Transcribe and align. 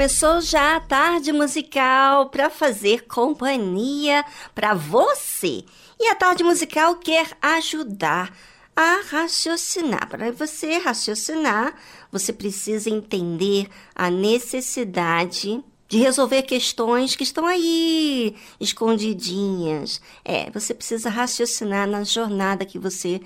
Começou 0.00 0.40
já 0.40 0.76
a 0.76 0.80
tarde 0.80 1.30
musical 1.30 2.30
para 2.30 2.48
fazer 2.48 3.04
companhia 3.06 4.24
para 4.54 4.72
você. 4.72 5.62
E 6.00 6.08
a 6.08 6.14
tarde 6.14 6.42
musical 6.42 6.96
quer 6.96 7.36
ajudar 7.42 8.34
a 8.74 9.02
raciocinar. 9.10 10.08
Para 10.08 10.32
você 10.32 10.78
raciocinar, 10.78 11.74
você 12.10 12.32
precisa 12.32 12.88
entender 12.88 13.68
a 13.94 14.10
necessidade 14.10 15.62
de 15.86 15.98
resolver 15.98 16.44
questões 16.44 17.14
que 17.14 17.22
estão 17.22 17.44
aí 17.44 18.34
escondidinhas. 18.58 20.00
É, 20.24 20.50
você 20.50 20.72
precisa 20.72 21.10
raciocinar 21.10 21.86
na 21.86 22.04
jornada 22.04 22.64
que 22.64 22.78
você 22.78 23.20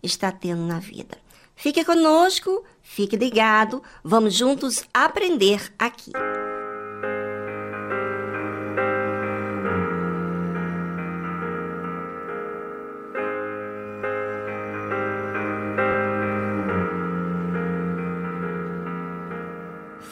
está 0.00 0.30
tendo 0.30 0.62
na 0.62 0.78
vida. 0.78 1.18
Fique 1.60 1.84
conosco, 1.84 2.64
fique 2.80 3.18
ligado, 3.18 3.82
vamos 4.02 4.34
juntos 4.34 4.82
aprender 4.94 5.60
aqui. 5.78 6.10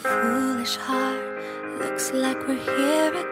Foolish 0.03 0.77
heart, 0.77 1.19
looks 1.79 2.11
like 2.13 2.39
we're 2.47 2.53
here 2.53 3.09
again. 3.09 3.28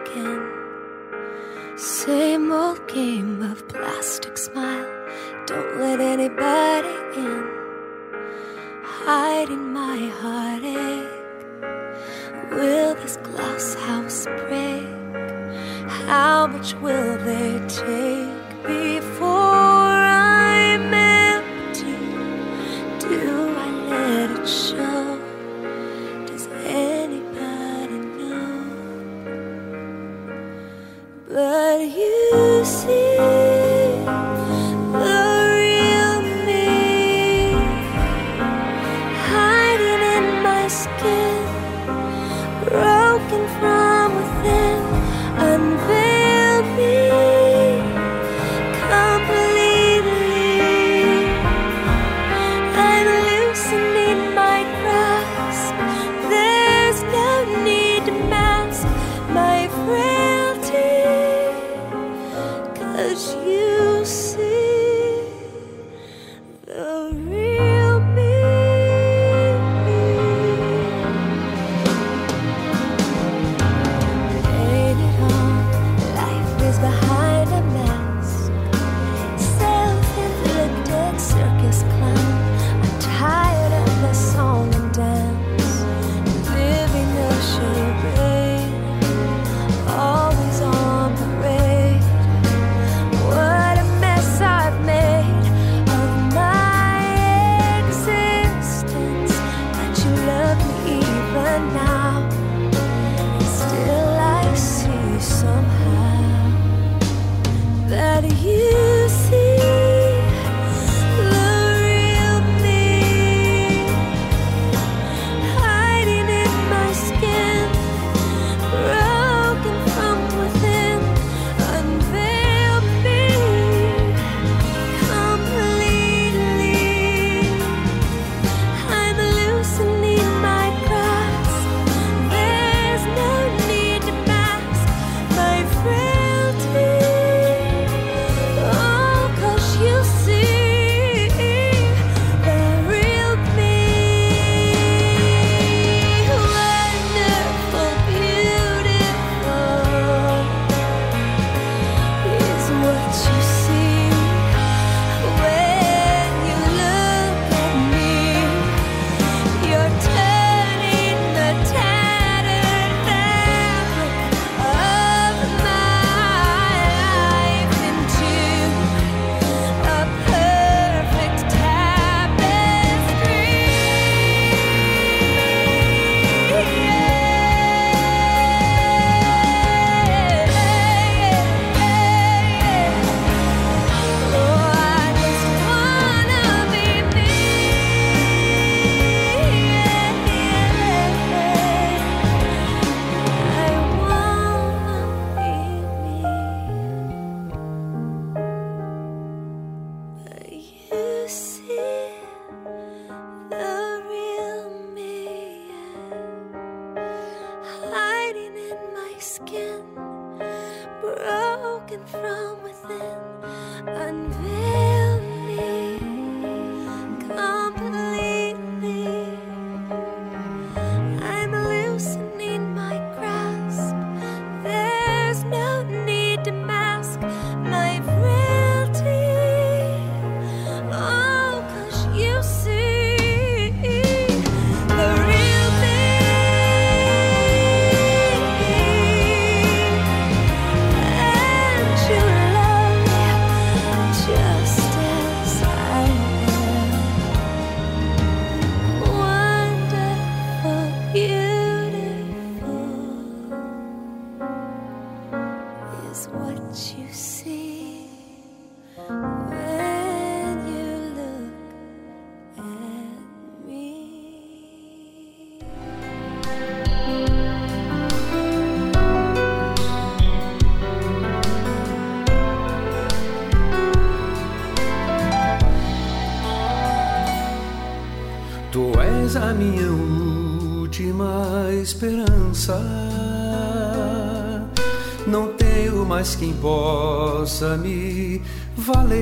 Quem 286.38 286.52
possa 286.54 287.76
me 287.76 288.40
valer. 288.76 289.18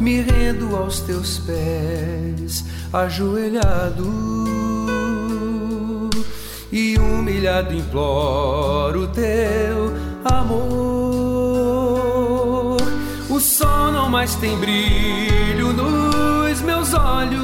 Me 0.00 0.22
rendo 0.22 0.74
aos 0.76 1.00
teus 1.00 1.38
pés, 1.40 2.64
ajoelhado 2.92 4.10
e 6.72 6.96
humilhado 6.98 7.74
imploro 7.74 9.08
teu 9.08 9.92
amor. 10.24 10.60
O 13.28 13.38
sol 13.38 13.92
não 13.92 14.08
mais 14.08 14.34
tem 14.36 14.56
brilho 14.56 15.74
nos 15.74 16.62
meus 16.62 16.94
olhos, 16.94 17.40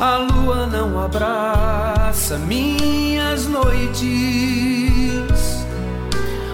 a 0.00 0.16
lua 0.16 0.66
não 0.66 0.98
abraça 0.98 1.99
minhas 2.38 3.46
noites, 3.46 4.02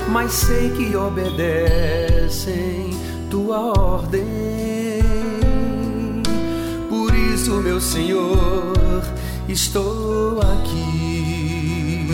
mas 0.08 0.32
sei 0.32 0.68
que 0.70 0.94
obedecem 0.94 2.90
tua 3.30 3.72
ordem. 3.78 4.22
Por 6.90 7.14
isso, 7.14 7.52
meu 7.62 7.80
Senhor 7.80 9.02
estou 9.48 10.40
aqui. 10.40 12.06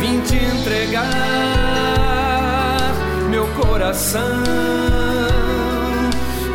Vim 0.00 0.20
te 0.22 0.34
entregar 0.34 1.06
meu 3.30 3.46
coração, 3.54 4.42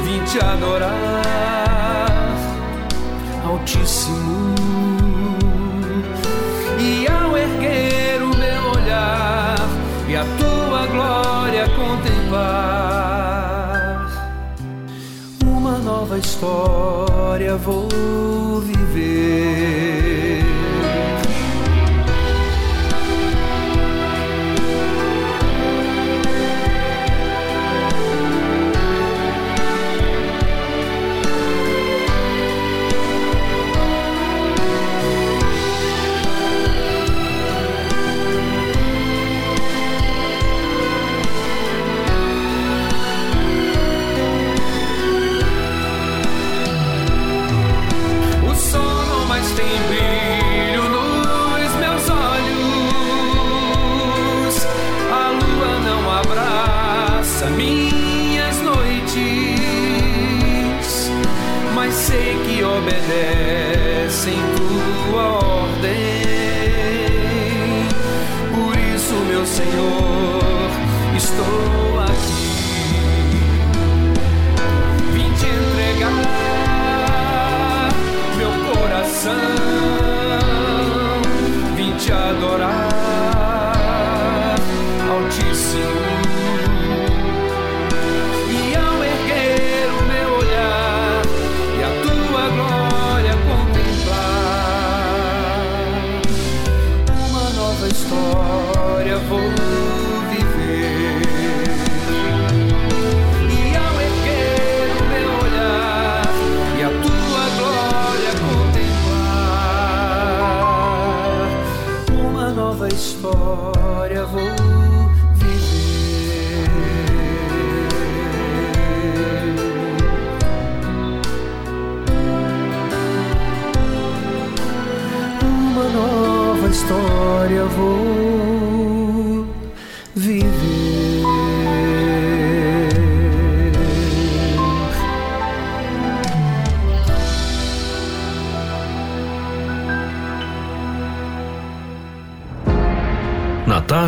vim 0.04 0.22
te 0.26 0.38
adorar, 0.44 1.24
Altíssimo. 3.46 4.95
Uma 15.44 15.78
nova 15.80 16.18
história 16.18 17.56
vou 17.58 18.62
viver. 18.62 19.95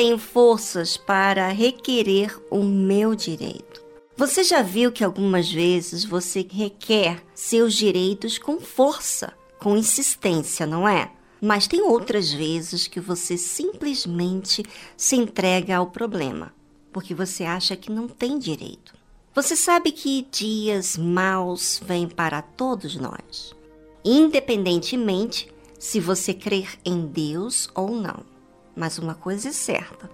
Tenho 0.00 0.16
forças 0.16 0.96
para 0.96 1.48
requerer 1.48 2.34
o 2.50 2.64
meu 2.64 3.14
direito? 3.14 3.84
Você 4.16 4.42
já 4.42 4.62
viu 4.62 4.90
que 4.90 5.04
algumas 5.04 5.52
vezes 5.52 6.06
você 6.06 6.40
requer 6.50 7.22
seus 7.34 7.74
direitos 7.74 8.38
com 8.38 8.58
força, 8.58 9.34
com 9.58 9.76
insistência, 9.76 10.64
não 10.64 10.88
é? 10.88 11.12
Mas 11.38 11.66
tem 11.66 11.82
outras 11.82 12.32
vezes 12.32 12.86
que 12.86 12.98
você 12.98 13.36
simplesmente 13.36 14.64
se 14.96 15.16
entrega 15.16 15.76
ao 15.76 15.88
problema, 15.88 16.50
porque 16.90 17.14
você 17.14 17.44
acha 17.44 17.76
que 17.76 17.92
não 17.92 18.08
tem 18.08 18.38
direito. 18.38 18.94
Você 19.34 19.54
sabe 19.54 19.92
que 19.92 20.26
dias 20.32 20.96
maus 20.96 21.78
vêm 21.84 22.08
para 22.08 22.40
todos 22.40 22.96
nós, 22.96 23.54
independentemente 24.02 25.52
se 25.78 26.00
você 26.00 26.32
crer 26.32 26.78
em 26.86 27.06
Deus 27.06 27.68
ou 27.74 27.90
não. 27.90 28.29
Mas 28.80 28.96
uma 28.96 29.14
coisa 29.14 29.50
é 29.50 29.52
certa: 29.52 30.10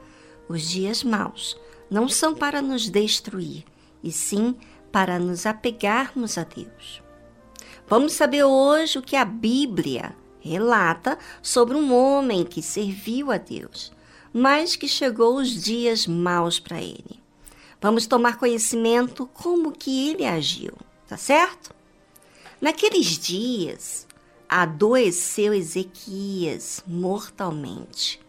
os 0.49 0.69
dias 0.69 1.05
maus 1.05 1.57
não 1.89 2.09
são 2.09 2.35
para 2.35 2.61
nos 2.61 2.91
destruir, 2.91 3.65
e 4.03 4.11
sim 4.11 4.57
para 4.91 5.21
nos 5.21 5.47
apegarmos 5.47 6.37
a 6.37 6.43
Deus. 6.43 7.01
Vamos 7.87 8.15
saber 8.15 8.43
hoje 8.43 8.99
o 8.99 9.03
que 9.03 9.15
a 9.15 9.25
Bíblia 9.25 10.17
relata 10.41 11.17
sobre 11.41 11.77
um 11.77 11.95
homem 11.95 12.45
que 12.45 12.61
serviu 12.61 13.31
a 13.31 13.37
Deus, 13.37 13.93
mas 14.33 14.75
que 14.75 14.89
chegou 14.89 15.37
os 15.37 15.63
dias 15.63 16.05
maus 16.09 16.59
para 16.59 16.83
ele. 16.83 17.23
Vamos 17.81 18.09
tomar 18.09 18.37
conhecimento 18.37 19.29
como 19.33 19.71
que 19.71 20.09
ele 20.11 20.25
agiu, 20.25 20.73
tá 21.07 21.17
certo? 21.17 21.73
Naqueles 22.61 23.17
dias, 23.17 24.09
adoeceu 24.49 25.55
Ezequias 25.55 26.83
mortalmente 26.85 28.26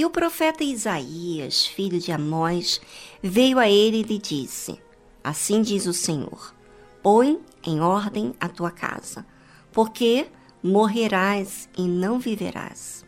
E 0.00 0.04
o 0.06 0.08
profeta 0.08 0.64
Isaías, 0.64 1.66
filho 1.66 2.00
de 2.00 2.10
Amós, 2.10 2.80
veio 3.22 3.58
a 3.58 3.68
ele 3.68 3.98
e 3.98 4.02
lhe 4.02 4.18
disse: 4.18 4.80
Assim 5.22 5.60
diz 5.60 5.84
o 5.84 5.92
Senhor: 5.92 6.54
Põe 7.02 7.38
em 7.62 7.80
ordem 7.82 8.34
a 8.40 8.48
tua 8.48 8.70
casa, 8.70 9.26
porque 9.70 10.26
morrerás 10.62 11.68
e 11.76 11.82
não 11.82 12.18
viverás. 12.18 13.04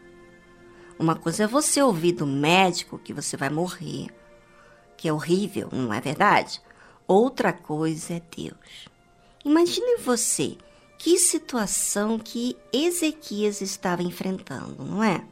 Uma 0.98 1.16
coisa 1.16 1.44
é 1.44 1.46
você 1.46 1.80
ouvir 1.80 2.12
do 2.12 2.26
médico 2.26 2.98
que 2.98 3.14
você 3.14 3.38
vai 3.38 3.48
morrer, 3.48 4.08
que 4.98 5.08
é 5.08 5.12
horrível, 5.14 5.70
não 5.72 5.94
é 5.94 5.98
verdade? 5.98 6.60
Outra 7.08 7.54
coisa 7.54 8.12
é 8.12 8.22
Deus. 8.36 8.86
Imagine 9.42 9.96
você 9.96 10.58
que 10.98 11.18
situação 11.18 12.18
que 12.18 12.54
Ezequias 12.70 13.62
estava 13.62 14.02
enfrentando, 14.02 14.84
não 14.84 15.02
é? 15.02 15.24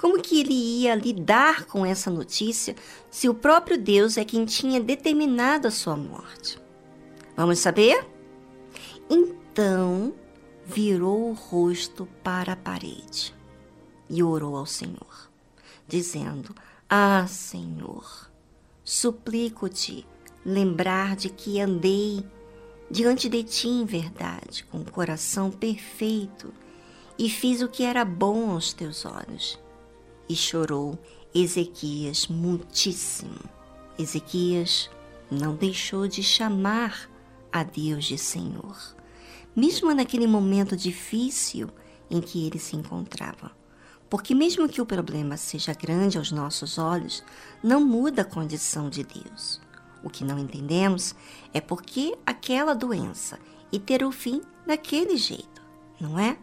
Como 0.00 0.22
que 0.22 0.40
ele 0.40 0.54
ia 0.54 0.94
lidar 0.94 1.66
com 1.66 1.84
essa 1.84 2.10
notícia 2.10 2.74
se 3.10 3.28
o 3.28 3.34
próprio 3.34 3.76
Deus 3.76 4.16
é 4.16 4.24
quem 4.24 4.46
tinha 4.46 4.80
determinado 4.80 5.68
a 5.68 5.70
sua 5.70 5.94
morte? 5.94 6.58
Vamos 7.36 7.58
saber? 7.58 8.08
Então 9.10 10.14
virou 10.64 11.28
o 11.28 11.34
rosto 11.34 12.08
para 12.24 12.54
a 12.54 12.56
parede 12.56 13.34
e 14.08 14.22
orou 14.22 14.56
ao 14.56 14.64
Senhor, 14.64 15.30
dizendo: 15.86 16.54
Ah, 16.88 17.26
Senhor, 17.28 18.30
suplico-te 18.82 20.06
lembrar 20.42 21.14
de 21.14 21.28
que 21.28 21.60
andei 21.60 22.24
diante 22.90 23.28
de 23.28 23.44
ti 23.44 23.68
em 23.68 23.84
verdade, 23.84 24.64
com 24.64 24.78
o 24.78 24.90
coração 24.90 25.50
perfeito, 25.50 26.54
e 27.18 27.28
fiz 27.28 27.60
o 27.60 27.68
que 27.68 27.82
era 27.82 28.02
bom 28.02 28.52
aos 28.52 28.72
teus 28.72 29.04
olhos. 29.04 29.58
E 30.30 30.36
chorou 30.36 30.96
Ezequias 31.34 32.28
muitíssimo. 32.28 33.40
Ezequias 33.98 34.88
não 35.28 35.56
deixou 35.56 36.06
de 36.06 36.22
chamar 36.22 37.10
a 37.50 37.64
Deus 37.64 38.04
de 38.04 38.16
Senhor, 38.16 38.76
mesmo 39.56 39.92
naquele 39.92 40.28
momento 40.28 40.76
difícil 40.76 41.68
em 42.08 42.20
que 42.20 42.46
ele 42.46 42.60
se 42.60 42.76
encontrava. 42.76 43.50
Porque, 44.08 44.32
mesmo 44.32 44.68
que 44.68 44.80
o 44.80 44.86
problema 44.86 45.36
seja 45.36 45.74
grande 45.74 46.16
aos 46.16 46.30
nossos 46.30 46.78
olhos, 46.78 47.24
não 47.60 47.84
muda 47.84 48.22
a 48.22 48.24
condição 48.24 48.88
de 48.88 49.02
Deus. 49.02 49.60
O 50.00 50.08
que 50.08 50.22
não 50.22 50.38
entendemos 50.38 51.12
é 51.52 51.60
por 51.60 51.82
que 51.82 52.14
aquela 52.24 52.72
doença 52.72 53.36
e 53.72 53.80
ter 53.80 54.04
o 54.04 54.12
fim 54.12 54.42
daquele 54.64 55.16
jeito, 55.16 55.60
não 56.00 56.16
é? 56.16 56.38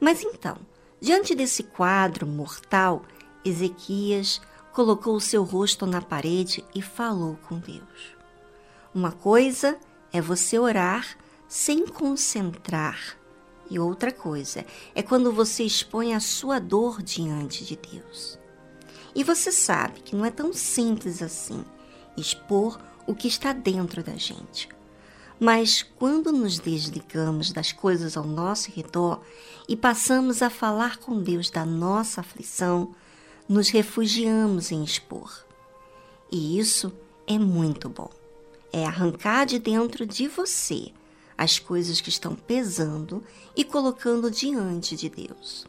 Mas 0.00 0.22
então, 0.22 0.56
diante 1.04 1.34
desse 1.34 1.62
quadro 1.62 2.26
mortal, 2.26 3.02
Ezequias 3.44 4.40
colocou 4.72 5.14
o 5.14 5.20
seu 5.20 5.44
rosto 5.44 5.84
na 5.84 6.00
parede 6.00 6.64
e 6.74 6.80
falou 6.80 7.38
com 7.46 7.58
Deus. 7.58 8.16
Uma 8.94 9.12
coisa 9.12 9.78
é 10.10 10.18
você 10.18 10.58
orar 10.58 11.18
sem 11.46 11.86
concentrar, 11.86 13.18
e 13.70 13.78
outra 13.78 14.10
coisa 14.10 14.64
é 14.94 15.02
quando 15.02 15.30
você 15.30 15.62
expõe 15.62 16.14
a 16.14 16.20
sua 16.20 16.58
dor 16.58 17.02
diante 17.02 17.66
de 17.66 17.76
Deus. 17.76 18.38
E 19.14 19.22
você 19.22 19.52
sabe 19.52 20.00
que 20.00 20.16
não 20.16 20.24
é 20.24 20.30
tão 20.30 20.54
simples 20.54 21.20
assim 21.20 21.62
expor 22.16 22.80
o 23.06 23.14
que 23.14 23.28
está 23.28 23.52
dentro 23.52 24.02
da 24.02 24.16
gente. 24.16 24.70
Mas 25.38 25.82
quando 25.82 26.32
nos 26.32 26.58
desligamos 26.58 27.52
das 27.52 27.72
coisas 27.72 28.16
ao 28.16 28.24
nosso 28.24 28.70
redor 28.70 29.20
e 29.68 29.76
passamos 29.76 30.42
a 30.42 30.48
falar 30.48 30.98
com 30.98 31.20
Deus 31.20 31.50
da 31.50 31.64
nossa 31.64 32.20
aflição, 32.20 32.94
nos 33.48 33.68
refugiamos 33.68 34.70
em 34.70 34.82
expor. 34.82 35.44
E 36.30 36.58
isso 36.58 36.92
é 37.26 37.38
muito 37.38 37.88
bom. 37.88 38.10
É 38.72 38.86
arrancar 38.86 39.44
de 39.46 39.58
dentro 39.58 40.06
de 40.06 40.28
você 40.28 40.92
as 41.36 41.58
coisas 41.58 42.00
que 42.00 42.08
estão 42.08 42.34
pesando 42.34 43.22
e 43.56 43.64
colocando 43.64 44.30
diante 44.30 44.96
de 44.96 45.08
Deus. 45.08 45.66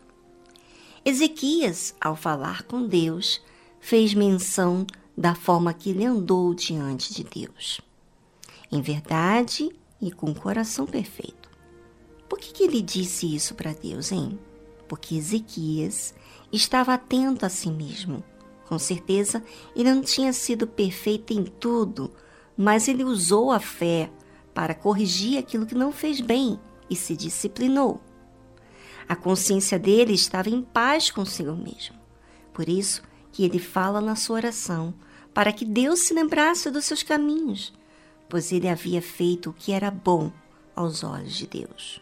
Ezequias, 1.04 1.94
ao 2.00 2.16
falar 2.16 2.64
com 2.64 2.88
Deus, 2.88 3.42
fez 3.80 4.14
menção 4.14 4.86
da 5.18 5.36
forma 5.36 5.74
que 5.74 5.92
ele 5.92 6.06
andou 6.06 6.54
diante 6.54 7.14
de 7.14 7.24
Deus, 7.24 7.80
em 8.76 8.82
verdade 8.82 9.70
e 10.02 10.12
com 10.12 10.32
o 10.32 10.36
coração 10.36 10.86
perfeito. 10.86 11.50
Por 12.28 12.40
que, 12.40 12.54
que 12.54 12.64
ele 12.64 12.82
disse 12.82 13.34
isso 13.34 13.56
para 13.56 13.74
Deus, 13.74 14.12
hein? 14.12 14.40
Porque 14.88 15.16
Ezequias 15.16 16.14
estava 16.52 16.94
atento 16.94 17.46
a 17.46 17.50
si 17.50 17.70
mesmo. 17.70 18.24
Com 18.68 18.80
certeza, 18.80 19.44
ele 19.76 19.94
não 19.94 20.02
tinha 20.02 20.34
sido 20.34 20.68
perfeito 20.68 21.34
em 21.34 21.44
tudo, 21.44 22.12
mas 22.58 22.88
ele 22.88 23.04
usou 23.04 23.52
a 23.52 23.60
fé 23.60 24.12
para 24.54 24.74
corrigir 24.74 25.38
aquilo 25.38 25.66
que 25.66 25.76
não 25.76 25.92
fez 25.92 26.20
bem 26.20 26.60
e 26.90 26.96
se 26.96 27.16
disciplinou. 27.16 28.02
A 29.08 29.16
consciência 29.16 29.78
dele 29.78 30.14
estava 30.14 30.50
em 30.50 30.62
paz 30.62 31.12
consigo 31.12 31.54
mesmo. 31.54 31.96
Por 32.54 32.68
isso 32.68 33.04
que 33.32 33.44
ele 33.44 33.60
fala 33.60 34.02
na 34.02 34.16
sua 34.16 34.38
oração 34.38 34.94
para 35.34 35.52
que 35.52 35.66
Deus 35.66 36.08
se 36.08 36.14
lembrasse 36.14 36.72
dos 36.72 36.86
seus 36.86 37.04
caminhos, 37.04 37.74
pois 38.30 38.52
ele 38.52 38.68
havia 38.68 39.02
feito 39.02 39.50
o 39.50 39.54
que 39.54 39.72
era 39.72 39.90
bom 39.90 40.32
aos 40.76 41.04
olhos 41.04 41.34
de 41.34 41.48
Deus. 41.48 42.02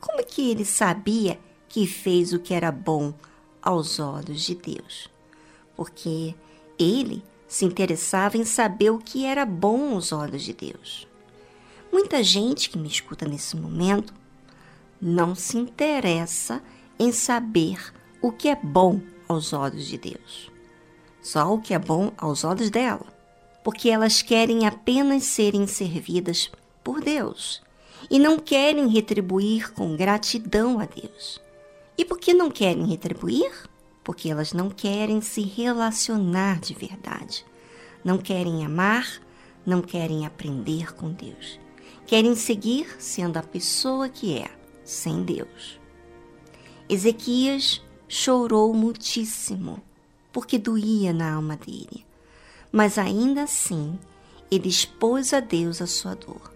Como 0.00 0.20
é 0.20 0.22
que 0.22 0.50
ele 0.50 0.64
sabia 0.64 1.38
que 1.68 1.86
fez 1.86 2.32
o 2.32 2.40
que 2.40 2.54
era 2.54 2.72
bom 2.72 3.14
aos 3.60 3.98
olhos 3.98 4.42
de 4.42 4.54
Deus? 4.54 5.08
Porque 5.76 6.34
ele 6.78 7.22
se 7.46 7.64
interessava 7.64 8.36
em 8.36 8.44
saber 8.44 8.90
o 8.90 8.98
que 8.98 9.24
era 9.24 9.44
bom 9.44 9.94
aos 9.94 10.10
olhos 10.12 10.42
de 10.42 10.52
Deus. 10.52 11.06
Muita 11.92 12.22
gente 12.22 12.70
que 12.70 12.78
me 12.78 12.88
escuta 12.88 13.26
nesse 13.26 13.56
momento 13.56 14.14
não 15.00 15.34
se 15.34 15.58
interessa 15.58 16.62
em 16.98 17.12
saber 17.12 17.92
o 18.20 18.32
que 18.32 18.48
é 18.48 18.56
bom 18.56 19.00
aos 19.28 19.52
olhos 19.52 19.86
de 19.86 19.98
Deus 19.98 20.52
só 21.22 21.54
o 21.54 21.60
que 21.60 21.72
é 21.72 21.78
bom 21.78 22.12
aos 22.18 22.42
olhos 22.42 22.68
dela, 22.68 23.06
porque 23.62 23.88
elas 23.88 24.22
querem 24.22 24.66
apenas 24.66 25.24
serem 25.24 25.66
servidas 25.66 26.50
por 26.82 27.00
Deus 27.00 27.62
e 28.10 28.18
não 28.18 28.38
querem 28.38 28.88
retribuir 28.88 29.72
com 29.72 29.96
gratidão 29.96 30.80
a 30.80 30.86
Deus. 30.86 31.40
E 31.96 32.04
por 32.04 32.18
que 32.18 32.34
não 32.34 32.50
querem 32.50 32.86
retribuir? 32.86 33.52
Porque 34.02 34.28
elas 34.28 34.52
não 34.52 34.68
querem 34.68 35.20
se 35.20 35.42
relacionar 35.42 36.58
de 36.60 36.74
verdade, 36.74 37.44
não 38.04 38.18
querem 38.18 38.64
amar, 38.64 39.20
não 39.64 39.80
querem 39.80 40.26
aprender 40.26 40.94
com 40.94 41.12
Deus. 41.12 41.60
Querem 42.06 42.34
seguir 42.34 42.96
sendo 42.98 43.36
a 43.36 43.42
pessoa 43.42 44.08
que 44.08 44.36
é, 44.36 44.50
sem 44.84 45.22
Deus. 45.22 45.80
Ezequias 46.88 47.80
chorou 48.08 48.74
muitíssimo 48.74 49.80
porque 50.32 50.58
doía 50.58 51.12
na 51.12 51.32
alma 51.32 51.56
dele. 51.56 52.04
Mas 52.72 52.96
ainda 52.96 53.42
assim, 53.42 53.98
ele 54.50 54.68
expôs 54.68 55.34
a 55.34 55.40
Deus 55.40 55.82
a 55.82 55.86
sua 55.86 56.14
dor, 56.14 56.52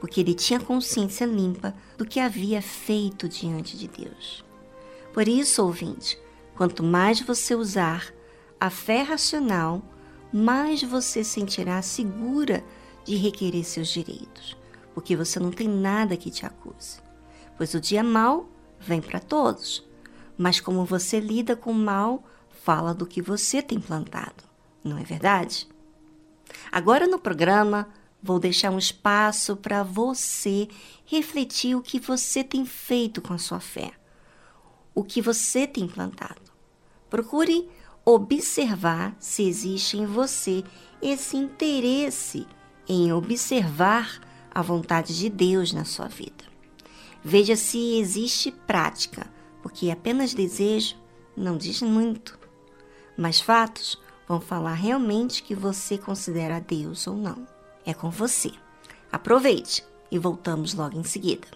porque 0.00 0.20
ele 0.20 0.34
tinha 0.34 0.60
consciência 0.60 1.26
limpa 1.26 1.74
do 1.96 2.06
que 2.06 2.20
havia 2.20 2.62
feito 2.62 3.28
diante 3.28 3.76
de 3.76 3.88
Deus. 3.88 4.44
Por 5.12 5.26
isso, 5.26 5.64
ouvinte, 5.64 6.16
quanto 6.54 6.84
mais 6.84 7.20
você 7.20 7.54
usar 7.54 8.14
a 8.60 8.70
fé 8.70 9.02
racional, 9.02 9.82
mais 10.32 10.82
você 10.82 11.24
sentirá 11.24 11.80
segura 11.82 12.64
de 13.04 13.16
requerer 13.16 13.64
seus 13.64 13.88
direitos, 13.88 14.56
porque 14.94 15.16
você 15.16 15.40
não 15.40 15.50
tem 15.50 15.68
nada 15.68 16.16
que 16.16 16.30
te 16.30 16.44
acuse. 16.46 17.00
Pois 17.56 17.74
o 17.74 17.80
dia 17.80 18.04
mal 18.04 18.48
vem 18.78 19.00
para 19.00 19.18
todos, 19.18 19.84
mas 20.36 20.60
como 20.60 20.84
você 20.84 21.18
lida 21.18 21.56
com 21.56 21.72
o 21.72 21.74
mal, 21.74 22.22
fala 22.62 22.94
do 22.94 23.06
que 23.06 23.20
você 23.20 23.62
tem 23.62 23.80
plantado, 23.80 24.44
não 24.88 24.98
é 24.98 25.04
verdade? 25.04 25.68
Agora 26.72 27.06
no 27.06 27.18
programa, 27.18 27.88
vou 28.22 28.38
deixar 28.38 28.70
um 28.70 28.78
espaço 28.78 29.56
para 29.56 29.82
você 29.82 30.68
refletir 31.04 31.76
o 31.76 31.82
que 31.82 32.00
você 32.00 32.42
tem 32.42 32.64
feito 32.64 33.20
com 33.20 33.34
a 33.34 33.38
sua 33.38 33.60
fé, 33.60 33.92
o 34.94 35.04
que 35.04 35.20
você 35.20 35.66
tem 35.66 35.86
plantado. 35.86 36.40
Procure 37.08 37.68
observar 38.04 39.14
se 39.20 39.46
existe 39.46 39.98
em 39.98 40.06
você 40.06 40.64
esse 41.00 41.36
interesse 41.36 42.46
em 42.88 43.12
observar 43.12 44.20
a 44.50 44.62
vontade 44.62 45.16
de 45.16 45.28
Deus 45.28 45.72
na 45.72 45.84
sua 45.84 46.08
vida. 46.08 46.44
Veja 47.22 47.54
se 47.54 47.98
existe 47.98 48.50
prática, 48.50 49.30
porque 49.62 49.90
apenas 49.90 50.32
desejo 50.32 50.96
não 51.36 51.56
diz 51.56 51.82
muito 51.82 52.38
mas 53.18 53.40
fatos 53.40 54.00
vão 54.28 54.40
falar 54.40 54.74
realmente 54.74 55.42
que 55.42 55.54
você 55.54 55.96
considera 55.96 56.60
Deus 56.60 57.06
ou 57.06 57.16
não. 57.16 57.48
É 57.84 57.94
com 57.94 58.10
você. 58.10 58.52
Aproveite 59.10 59.82
e 60.10 60.18
voltamos 60.18 60.74
logo 60.74 60.98
em 60.98 61.02
seguida. 61.02 61.48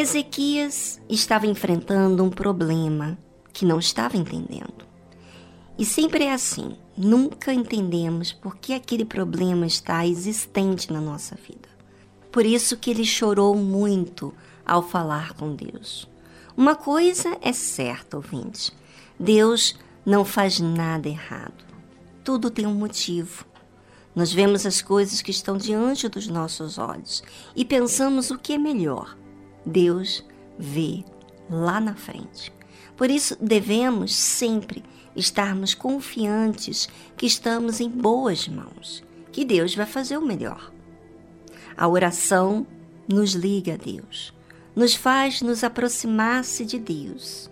Ezequias 0.00 1.00
estava 1.08 1.46
enfrentando 1.46 2.22
um 2.22 2.30
problema 2.30 3.18
que 3.52 3.66
não 3.66 3.80
estava 3.80 4.16
entendendo. 4.16 4.86
E 5.76 5.84
sempre 5.84 6.24
é 6.24 6.32
assim, 6.32 6.76
nunca 6.96 7.52
entendemos 7.52 8.32
por 8.32 8.56
que 8.56 8.74
aquele 8.74 9.04
problema 9.04 9.66
está 9.66 10.06
existente 10.06 10.92
na 10.92 11.00
nossa 11.00 11.34
vida. 11.34 11.68
Por 12.30 12.46
isso 12.46 12.76
que 12.76 12.90
ele 12.90 13.04
chorou 13.04 13.56
muito 13.56 14.32
ao 14.64 14.82
falar 14.82 15.32
com 15.32 15.52
Deus. 15.54 16.08
Uma 16.56 16.76
coisa 16.76 17.36
é 17.40 17.52
certa, 17.52 18.16
ouvinte: 18.16 18.72
Deus 19.18 19.76
não 20.06 20.24
faz 20.24 20.60
nada 20.60 21.08
errado. 21.08 21.64
Tudo 22.22 22.50
tem 22.50 22.66
um 22.66 22.74
motivo. 22.74 23.44
Nós 24.14 24.32
vemos 24.32 24.64
as 24.64 24.80
coisas 24.80 25.22
que 25.22 25.32
estão 25.32 25.56
diante 25.56 26.08
dos 26.08 26.28
nossos 26.28 26.78
olhos 26.78 27.20
e 27.56 27.64
pensamos 27.64 28.30
o 28.30 28.38
que 28.38 28.52
é 28.52 28.58
melhor. 28.58 29.16
Deus 29.68 30.24
vê 30.58 31.04
lá 31.48 31.80
na 31.80 31.94
frente. 31.94 32.52
Por 32.96 33.10
isso, 33.10 33.36
devemos 33.40 34.14
sempre 34.14 34.82
estarmos 35.14 35.74
confiantes 35.74 36.88
que 37.16 37.26
estamos 37.26 37.80
em 37.80 37.88
boas 37.88 38.48
mãos, 38.48 39.04
que 39.30 39.44
Deus 39.44 39.74
vai 39.74 39.86
fazer 39.86 40.16
o 40.16 40.26
melhor. 40.26 40.72
A 41.76 41.86
oração 41.86 42.66
nos 43.06 43.32
liga 43.32 43.74
a 43.74 43.76
Deus, 43.76 44.34
nos 44.74 44.94
faz 44.94 45.42
nos 45.42 45.62
aproximar-se 45.62 46.64
de 46.64 46.78
Deus. 46.78 47.50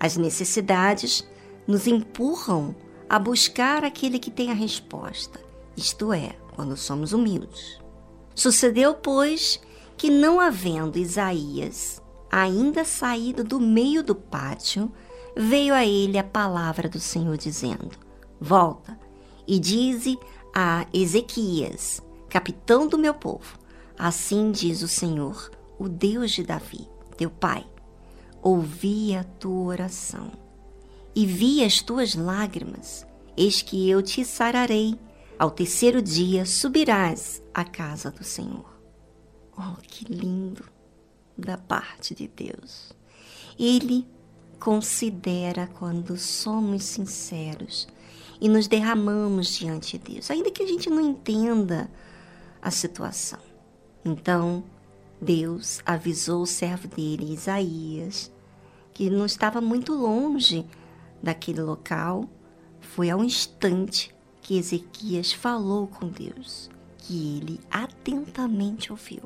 As 0.00 0.16
necessidades 0.16 1.26
nos 1.66 1.86
empurram 1.86 2.74
a 3.08 3.18
buscar 3.18 3.84
aquele 3.84 4.18
que 4.18 4.30
tem 4.30 4.50
a 4.50 4.54
resposta, 4.54 5.40
isto 5.76 6.12
é, 6.12 6.36
quando 6.54 6.76
somos 6.76 7.12
humildes. 7.12 7.78
Sucedeu, 8.34 8.94
pois, 8.94 9.60
que 9.96 10.10
não 10.10 10.40
havendo 10.40 10.98
Isaías 10.98 12.02
ainda 12.30 12.84
saído 12.84 13.44
do 13.44 13.60
meio 13.60 14.02
do 14.02 14.14
pátio, 14.14 14.90
veio 15.36 15.72
a 15.72 15.86
ele 15.86 16.18
a 16.18 16.24
palavra 16.24 16.88
do 16.88 16.98
Senhor 16.98 17.36
dizendo: 17.36 17.92
Volta 18.40 18.98
e 19.46 19.58
dize 19.58 20.18
a 20.54 20.86
Ezequias, 20.92 22.02
capitão 22.28 22.88
do 22.88 22.98
meu 22.98 23.14
povo: 23.14 23.58
Assim 23.96 24.50
diz 24.50 24.82
o 24.82 24.88
Senhor, 24.88 25.50
o 25.78 25.88
Deus 25.88 26.32
de 26.32 26.42
Davi, 26.42 26.88
teu 27.16 27.30
pai: 27.30 27.64
Ouvi 28.42 29.14
a 29.14 29.22
tua 29.22 29.66
oração 29.66 30.32
e 31.14 31.24
vi 31.24 31.62
as 31.62 31.80
tuas 31.80 32.14
lágrimas. 32.14 33.06
Eis 33.36 33.62
que 33.62 33.88
eu 33.88 34.02
te 34.02 34.24
sararei. 34.24 34.98
Ao 35.38 35.50
terceiro 35.50 36.00
dia 36.00 36.46
subirás 36.46 37.42
à 37.52 37.64
casa 37.64 38.10
do 38.10 38.22
Senhor. 38.22 38.73
Oh, 39.56 39.76
que 39.82 40.04
lindo 40.04 40.64
da 41.36 41.56
parte 41.56 42.14
de 42.14 42.28
Deus. 42.28 42.92
Ele 43.58 44.06
considera 44.58 45.66
quando 45.66 46.16
somos 46.16 46.84
sinceros 46.84 47.86
e 48.40 48.48
nos 48.48 48.66
derramamos 48.66 49.54
diante 49.54 49.98
de 49.98 50.12
Deus, 50.14 50.30
ainda 50.30 50.50
que 50.50 50.62
a 50.62 50.66
gente 50.66 50.90
não 50.90 51.00
entenda 51.00 51.90
a 52.60 52.70
situação. 52.70 53.38
Então, 54.04 54.64
Deus 55.20 55.80
avisou 55.86 56.42
o 56.42 56.46
servo 56.46 56.88
dele, 56.88 57.32
Isaías, 57.32 58.32
que 58.92 59.08
não 59.08 59.26
estava 59.26 59.60
muito 59.60 59.92
longe 59.94 60.66
daquele 61.22 61.62
local, 61.62 62.28
foi 62.80 63.10
ao 63.10 63.24
instante 63.24 64.14
que 64.40 64.58
Ezequias 64.58 65.32
falou 65.32 65.86
com 65.86 66.08
Deus, 66.08 66.70
que 66.98 67.38
ele 67.38 67.60
atentamente 67.70 68.92
ouviu, 68.92 69.22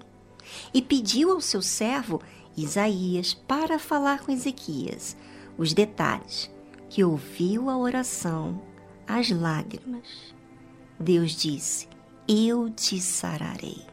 e 0.72 0.82
pediu 0.82 1.32
ao 1.32 1.40
seu 1.40 1.62
servo 1.62 2.20
Isaías 2.56 3.34
para 3.34 3.78
falar 3.78 4.20
com 4.20 4.32
Ezequias 4.32 5.16
os 5.56 5.72
detalhes, 5.72 6.50
que 6.88 7.02
ouviu 7.02 7.68
a 7.68 7.76
oração, 7.76 8.62
as 9.06 9.30
lágrimas. 9.30 10.34
Deus 10.98 11.32
disse: 11.32 11.88
Eu 12.26 12.70
te 12.70 13.00
sararei 13.00 13.84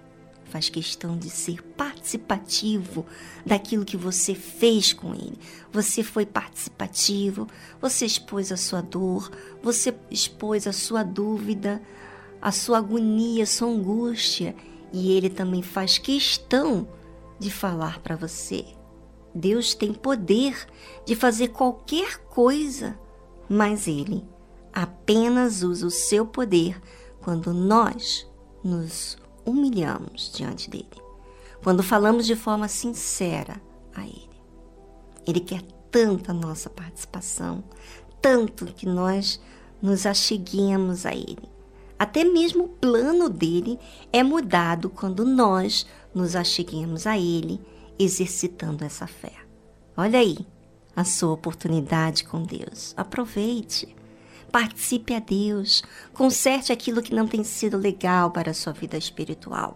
faz 0.55 0.69
questão 0.69 1.17
de 1.17 1.29
ser 1.29 1.61
participativo 1.61 3.05
daquilo 3.45 3.83
que 3.83 3.97
você 3.97 4.33
fez 4.33 4.93
com 4.93 5.13
ele. 5.13 5.37
Você 5.69 6.01
foi 6.01 6.25
participativo, 6.25 7.45
você 7.81 8.05
expôs 8.05 8.53
a 8.53 8.57
sua 8.57 8.79
dor, 8.79 9.29
você 9.61 9.93
expôs 10.09 10.65
a 10.65 10.71
sua 10.71 11.03
dúvida, 11.03 11.81
a 12.41 12.53
sua 12.53 12.77
agonia, 12.77 13.43
a 13.43 13.47
sua 13.47 13.67
angústia, 13.67 14.55
e 14.91 15.11
ele 15.11 15.29
também 15.29 15.61
faz 15.61 15.97
questão 15.97 16.87
de 17.39 17.51
falar 17.51 17.99
para 17.99 18.15
você. 18.15 18.65
Deus 19.33 19.73
tem 19.73 19.93
poder 19.93 20.65
de 21.05 21.15
fazer 21.15 21.49
qualquer 21.49 22.17
coisa, 22.25 22.97
mas 23.49 23.87
ele 23.87 24.23
apenas 24.71 25.61
usa 25.63 25.85
o 25.87 25.91
seu 25.91 26.25
poder 26.25 26.81
quando 27.21 27.53
nós 27.53 28.29
nos 28.63 29.17
humilhamos 29.45 30.31
diante 30.33 30.69
dele, 30.69 31.01
quando 31.63 31.83
falamos 31.83 32.25
de 32.25 32.35
forma 32.35 32.67
sincera 32.67 33.61
a 33.93 34.05
ele. 34.05 34.29
Ele 35.27 35.39
quer 35.39 35.61
tanta 35.91 36.33
nossa 36.33 36.69
participação, 36.69 37.63
tanto 38.21 38.65
que 38.67 38.85
nós 38.85 39.41
nos 39.81 40.05
acheguemos 40.05 41.05
a 41.05 41.13
ele. 41.13 41.54
Até 41.97 42.23
mesmo 42.23 42.65
o 42.65 42.69
plano 42.69 43.29
dele 43.29 43.79
é 44.12 44.21
mudado 44.21 44.89
quando 44.89 45.23
nós 45.23 45.86
nos 46.13 46.36
acheguemos 46.36 47.08
a 47.08 47.17
ele, 47.17 47.60
exercitando 47.97 48.84
essa 48.84 49.08
fé. 49.08 49.34
Olha 49.95 50.19
aí 50.19 50.38
a 50.95 51.03
sua 51.03 51.31
oportunidade 51.31 52.23
com 52.23 52.43
Deus. 52.43 52.93
Aproveite. 52.95 53.95
Participe 54.51 55.13
a 55.13 55.19
Deus. 55.19 55.84
Conserte 56.13 56.71
aquilo 56.71 57.01
que 57.01 57.13
não 57.13 57.27
tem 57.27 57.43
sido 57.43 57.77
legal 57.77 58.31
para 58.31 58.51
a 58.51 58.53
sua 58.53 58.71
vida 58.71 58.97
espiritual. 58.97 59.75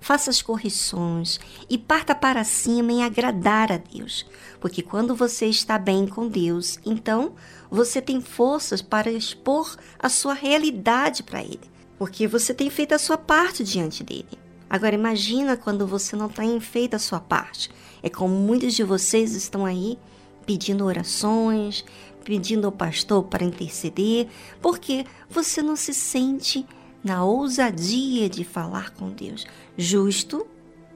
Faça 0.00 0.30
as 0.30 0.42
correções 0.42 1.38
e 1.68 1.78
parta 1.78 2.14
para 2.14 2.44
cima 2.44 2.92
em 2.92 3.04
agradar 3.04 3.72
a 3.72 3.76
Deus. 3.76 4.26
Porque 4.60 4.82
quando 4.82 5.14
você 5.14 5.46
está 5.46 5.78
bem 5.78 6.06
com 6.06 6.28
Deus, 6.28 6.78
então 6.84 7.34
você 7.70 8.00
tem 8.00 8.20
forças 8.20 8.80
para 8.82 9.10
expor 9.10 9.76
a 9.98 10.08
sua 10.08 10.34
realidade 10.34 11.22
para 11.22 11.42
Ele. 11.42 11.60
Porque 11.98 12.26
você 12.26 12.54
tem 12.54 12.70
feito 12.70 12.92
a 12.94 12.98
sua 12.98 13.18
parte 13.18 13.64
diante 13.64 14.04
dele. 14.04 14.38
Agora 14.70 14.94
imagina 14.94 15.56
quando 15.56 15.86
você 15.86 16.14
não 16.14 16.28
tem 16.28 16.60
feito 16.60 16.94
a 16.94 16.98
sua 16.98 17.20
parte. 17.20 17.70
É 18.02 18.08
como 18.08 18.34
muitos 18.34 18.74
de 18.74 18.84
vocês 18.84 19.34
estão 19.34 19.64
aí 19.64 19.98
pedindo 20.46 20.84
orações, 20.84 21.84
pedindo 22.24 22.66
ao 22.66 22.72
pastor 22.72 23.24
para 23.24 23.44
interceder, 23.44 24.28
porque 24.60 25.04
você 25.28 25.62
não 25.62 25.76
se 25.76 25.92
sente 25.92 26.66
na 27.02 27.24
ousadia 27.24 28.28
de 28.28 28.44
falar 28.44 28.90
com 28.90 29.10
Deus. 29.10 29.46
Justo, 29.76 30.46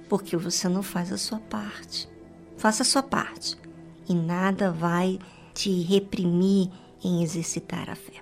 porque 0.09 0.37
você 0.37 0.69
não 0.69 0.83
faz 0.83 1.13
a 1.13 1.19
sua 1.19 1.39
parte. 1.39 2.09
Faça 2.57 2.83
a 2.83 2.87
sua 2.87 3.03
parte 3.03 3.57
e 4.09 4.15
nada 4.15 4.71
vai 4.71 5.19
te 5.55 5.71
reprimir 5.83 6.71
em 7.05 7.23
exercitar 7.23 7.91
a 7.91 7.95
fé. 7.95 8.22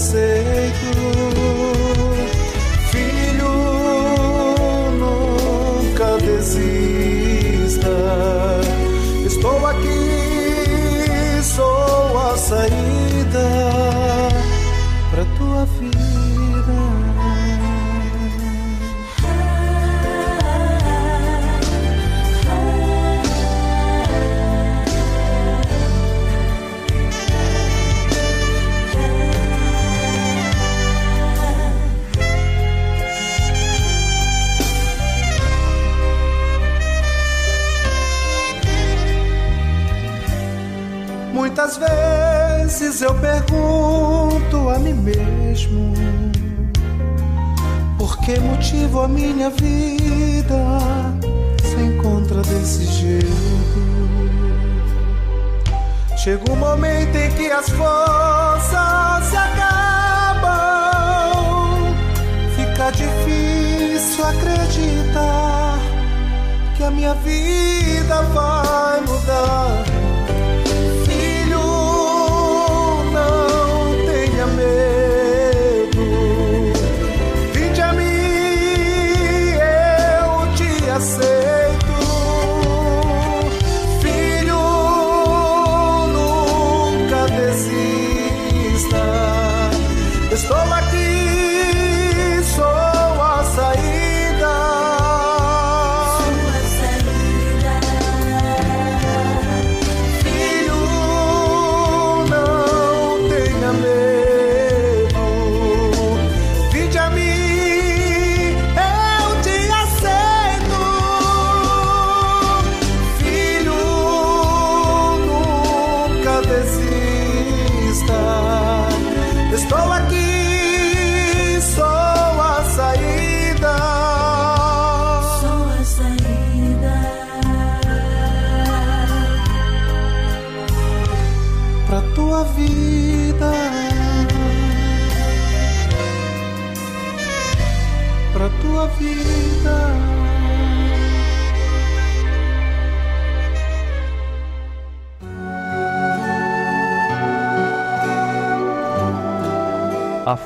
Aceito. 0.00 0.90
Filho, 2.90 3.52
nunca 4.98 6.16
desista. 6.16 7.90
Estou 9.26 9.66
aqui, 9.66 11.42
sou 11.42 12.18
a 12.18 12.36
saída 12.36 12.79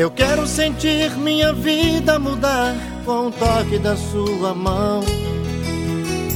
Eu 0.00 0.10
quero 0.10 0.46
sentir 0.46 1.14
minha 1.18 1.52
vida 1.52 2.18
mudar 2.18 2.74
com 3.04 3.26
o 3.26 3.30
toque 3.30 3.78
da 3.78 3.94
sua 3.94 4.54
mão. 4.54 5.02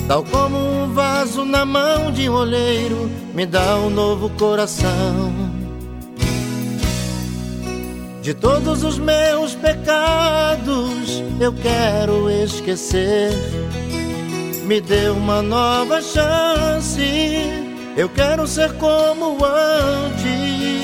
Tal 0.06 0.22
como 0.22 0.58
um 0.58 0.92
vaso 0.92 1.46
na 1.46 1.64
mão 1.64 2.12
de 2.12 2.28
um 2.28 2.34
olheiro, 2.34 3.10
me 3.32 3.46
dá 3.46 3.76
um 3.78 3.88
novo 3.88 4.28
coração. 4.38 5.32
De 8.20 8.34
todos 8.34 8.84
os 8.84 8.98
meus 8.98 9.54
pecados 9.54 11.22
eu 11.40 11.54
quero 11.54 12.28
esquecer. 12.28 13.32
Me 14.66 14.78
dê 14.78 15.08
uma 15.08 15.40
nova 15.40 16.02
chance. 16.02 17.00
Eu 17.96 18.10
quero 18.10 18.46
ser 18.46 18.74
como 18.74 19.38
antes. 19.42 20.83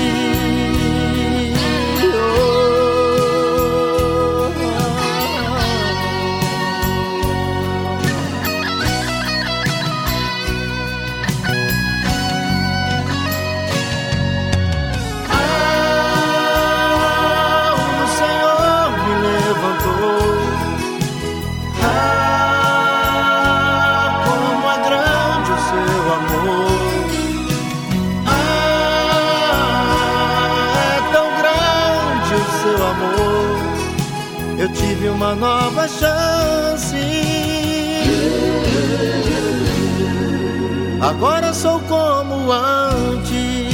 Agora 41.11 41.53
sou 41.53 41.79
como 41.81 42.49
antes. 42.53 43.69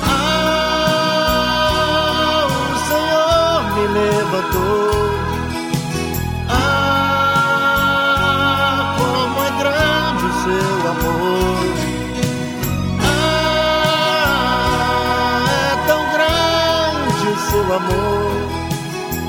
Ah, 0.00 1.26
o 2.46 2.76
Senhor 2.86 3.62
me 3.74 3.84
levantou. 3.98 4.94
Ah, 6.48 7.74
como 8.96 9.38
é 9.42 9.50
grande 9.60 10.24
o 10.24 10.32
seu 10.44 10.72
amor. 10.92 11.64
Ah, 13.02 14.62
é 15.50 15.74
tão 15.88 16.02
grande 16.14 17.24
o 17.26 17.36
seu 17.50 17.66
amor. 17.74 18.34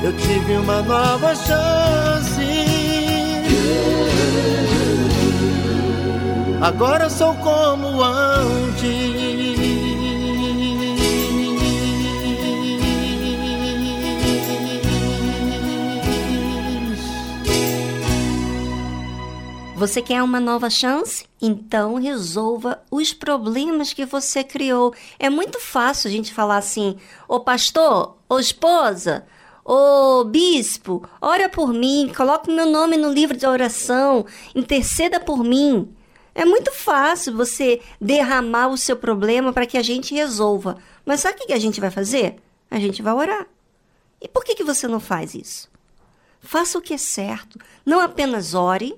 Eu 0.04 0.12
tive 0.18 0.52
uma 0.56 0.78
nova 0.82 1.34
chance. 1.34 2.74
Agora 6.64 7.10
sou 7.10 7.34
como 7.34 8.02
antes. 8.02 8.88
Você 19.76 20.00
quer 20.00 20.22
uma 20.22 20.40
nova 20.40 20.70
chance? 20.70 21.26
Então 21.38 21.96
resolva 21.96 22.82
os 22.90 23.12
problemas 23.12 23.92
que 23.92 24.06
você 24.06 24.42
criou. 24.42 24.94
É 25.18 25.28
muito 25.28 25.60
fácil 25.60 26.08
a 26.08 26.10
gente 26.10 26.32
falar 26.32 26.56
assim: 26.56 26.96
ô 27.28 27.40
pastor, 27.40 28.16
ô 28.26 28.38
esposa, 28.38 29.26
ô 29.62 30.24
bispo, 30.24 31.06
ora 31.20 31.46
por 31.50 31.74
mim, 31.74 32.10
coloque 32.16 32.50
meu 32.50 32.64
nome 32.64 32.96
no 32.96 33.12
livro 33.12 33.36
de 33.36 33.46
oração, 33.46 34.24
interceda 34.54 35.20
por 35.20 35.44
mim. 35.44 35.94
É 36.34 36.44
muito 36.44 36.72
fácil 36.72 37.36
você 37.36 37.80
derramar 38.00 38.68
o 38.68 38.76
seu 38.76 38.96
problema 38.96 39.52
para 39.52 39.66
que 39.66 39.78
a 39.78 39.82
gente 39.82 40.14
resolva. 40.14 40.78
Mas 41.06 41.20
sabe 41.20 41.40
o 41.40 41.46
que 41.46 41.52
a 41.52 41.58
gente 41.58 41.80
vai 41.80 41.90
fazer? 41.90 42.36
A 42.70 42.80
gente 42.80 43.00
vai 43.02 43.14
orar. 43.14 43.46
E 44.20 44.26
por 44.26 44.44
que, 44.44 44.54
que 44.54 44.64
você 44.64 44.88
não 44.88 44.98
faz 44.98 45.34
isso? 45.34 45.70
Faça 46.40 46.76
o 46.76 46.82
que 46.82 46.94
é 46.94 46.98
certo. 46.98 47.58
Não 47.86 48.00
apenas 48.00 48.52
ore, 48.54 48.96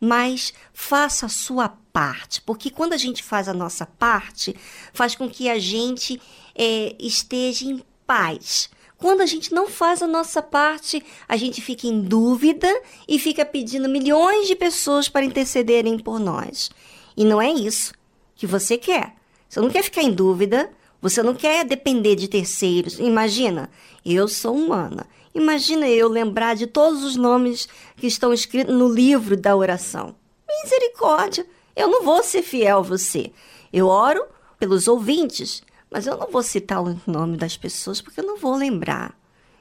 mas 0.00 0.52
faça 0.72 1.26
a 1.26 1.30
sua 1.30 1.70
parte. 1.92 2.42
Porque 2.42 2.70
quando 2.70 2.92
a 2.92 2.98
gente 2.98 3.22
faz 3.22 3.48
a 3.48 3.54
nossa 3.54 3.86
parte, 3.86 4.54
faz 4.92 5.14
com 5.14 5.28
que 5.28 5.48
a 5.48 5.58
gente 5.58 6.20
eh, 6.54 6.94
esteja 6.98 7.64
em 7.64 7.82
paz. 8.06 8.68
Quando 9.04 9.20
a 9.20 9.26
gente 9.26 9.52
não 9.52 9.68
faz 9.68 10.00
a 10.00 10.06
nossa 10.06 10.40
parte, 10.40 11.04
a 11.28 11.36
gente 11.36 11.60
fica 11.60 11.86
em 11.86 12.00
dúvida 12.00 12.66
e 13.06 13.18
fica 13.18 13.44
pedindo 13.44 13.86
milhões 13.86 14.46
de 14.46 14.56
pessoas 14.56 15.10
para 15.10 15.26
intercederem 15.26 15.98
por 15.98 16.18
nós. 16.18 16.70
E 17.14 17.22
não 17.22 17.38
é 17.38 17.50
isso 17.50 17.92
que 18.34 18.46
você 18.46 18.78
quer. 18.78 19.14
Você 19.46 19.60
não 19.60 19.68
quer 19.68 19.82
ficar 19.82 20.02
em 20.02 20.10
dúvida, 20.10 20.70
você 21.02 21.22
não 21.22 21.34
quer 21.34 21.66
depender 21.66 22.16
de 22.16 22.28
terceiros. 22.28 22.98
Imagina, 22.98 23.68
eu 24.06 24.26
sou 24.26 24.56
humana. 24.56 25.06
Imagina 25.34 25.86
eu 25.86 26.08
lembrar 26.08 26.56
de 26.56 26.66
todos 26.66 27.04
os 27.04 27.14
nomes 27.14 27.68
que 27.98 28.06
estão 28.06 28.32
escritos 28.32 28.74
no 28.74 28.88
livro 28.88 29.36
da 29.36 29.54
oração. 29.54 30.16
Misericórdia, 30.62 31.46
eu 31.76 31.88
não 31.88 32.02
vou 32.02 32.22
ser 32.22 32.40
fiel 32.40 32.78
a 32.78 32.80
você. 32.80 33.30
Eu 33.70 33.86
oro 33.86 34.24
pelos 34.58 34.88
ouvintes, 34.88 35.62
mas 35.94 36.08
eu 36.08 36.16
não 36.16 36.28
vou 36.28 36.42
citar 36.42 36.82
o 36.82 37.00
nome 37.06 37.36
das 37.36 37.56
pessoas 37.56 38.00
porque 38.00 38.18
eu 38.18 38.26
não 38.26 38.36
vou 38.36 38.56
lembrar. 38.56 39.16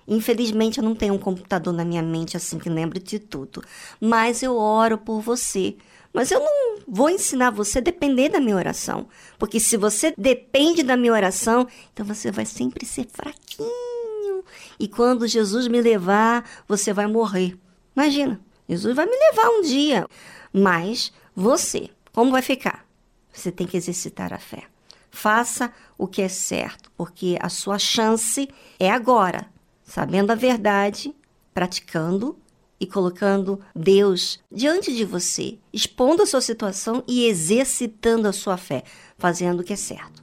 Infelizmente, 0.07 0.79
eu 0.79 0.83
não 0.83 0.95
tenho 0.95 1.13
um 1.13 1.19
computador 1.19 1.71
na 1.71 1.85
minha 1.85 2.01
mente 2.01 2.35
assim 2.35 2.57
que 2.57 2.67
lembre 2.69 2.99
de 2.99 3.19
tudo. 3.19 3.63
Mas 4.01 4.41
eu 4.41 4.57
oro 4.57 4.97
por 4.97 5.21
você. 5.21 5.77
Mas 6.11 6.31
eu 6.31 6.39
não 6.39 6.79
vou 6.87 7.07
ensinar 7.07 7.51
você 7.51 7.77
a 7.77 7.81
depender 7.83 8.29
da 8.29 8.39
minha 8.39 8.55
oração. 8.55 9.07
Porque 9.37 9.59
se 9.59 9.77
você 9.77 10.11
depende 10.17 10.81
da 10.81 10.97
minha 10.97 11.13
oração, 11.13 11.67
então 11.93 12.03
você 12.03 12.31
vai 12.31 12.47
sempre 12.47 12.83
ser 12.83 13.05
fraquinho. 13.05 14.43
E 14.79 14.87
quando 14.87 15.27
Jesus 15.27 15.67
me 15.67 15.83
levar, 15.83 16.43
você 16.67 16.91
vai 16.91 17.05
morrer. 17.05 17.55
Imagina, 17.95 18.41
Jesus 18.67 18.95
vai 18.95 19.05
me 19.05 19.15
levar 19.15 19.49
um 19.49 19.61
dia. 19.61 20.07
Mas 20.51 21.13
você, 21.35 21.91
como 22.11 22.31
vai 22.31 22.41
ficar? 22.41 22.83
Você 23.31 23.51
tem 23.51 23.67
que 23.67 23.77
exercitar 23.77 24.33
a 24.33 24.39
fé. 24.39 24.72
Faça 25.15 25.71
o 25.95 26.07
que 26.07 26.23
é 26.23 26.27
certo, 26.27 26.91
porque 26.97 27.37
a 27.39 27.47
sua 27.47 27.77
chance 27.77 28.49
é 28.79 28.89
agora, 28.89 29.45
sabendo 29.83 30.31
a 30.31 30.35
verdade, 30.35 31.15
praticando 31.53 32.35
e 32.79 32.87
colocando 32.87 33.61
Deus 33.75 34.39
diante 34.51 34.93
de 34.93 35.05
você, 35.05 35.59
expondo 35.71 36.23
a 36.23 36.25
sua 36.25 36.41
situação 36.41 37.03
e 37.07 37.27
exercitando 37.27 38.27
a 38.27 38.33
sua 38.33 38.57
fé, 38.57 38.83
fazendo 39.15 39.59
o 39.59 39.63
que 39.63 39.73
é 39.73 39.77
certo. 39.77 40.22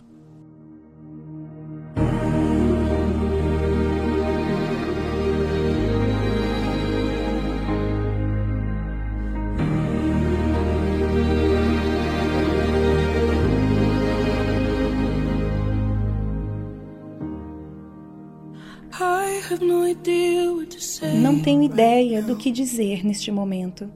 Não 21.17 21.41
tenho 21.41 21.63
ideia 21.63 22.23
do 22.23 22.37
que 22.37 22.51
dizer 22.51 23.05
neste 23.05 23.31
momento. 23.33 23.91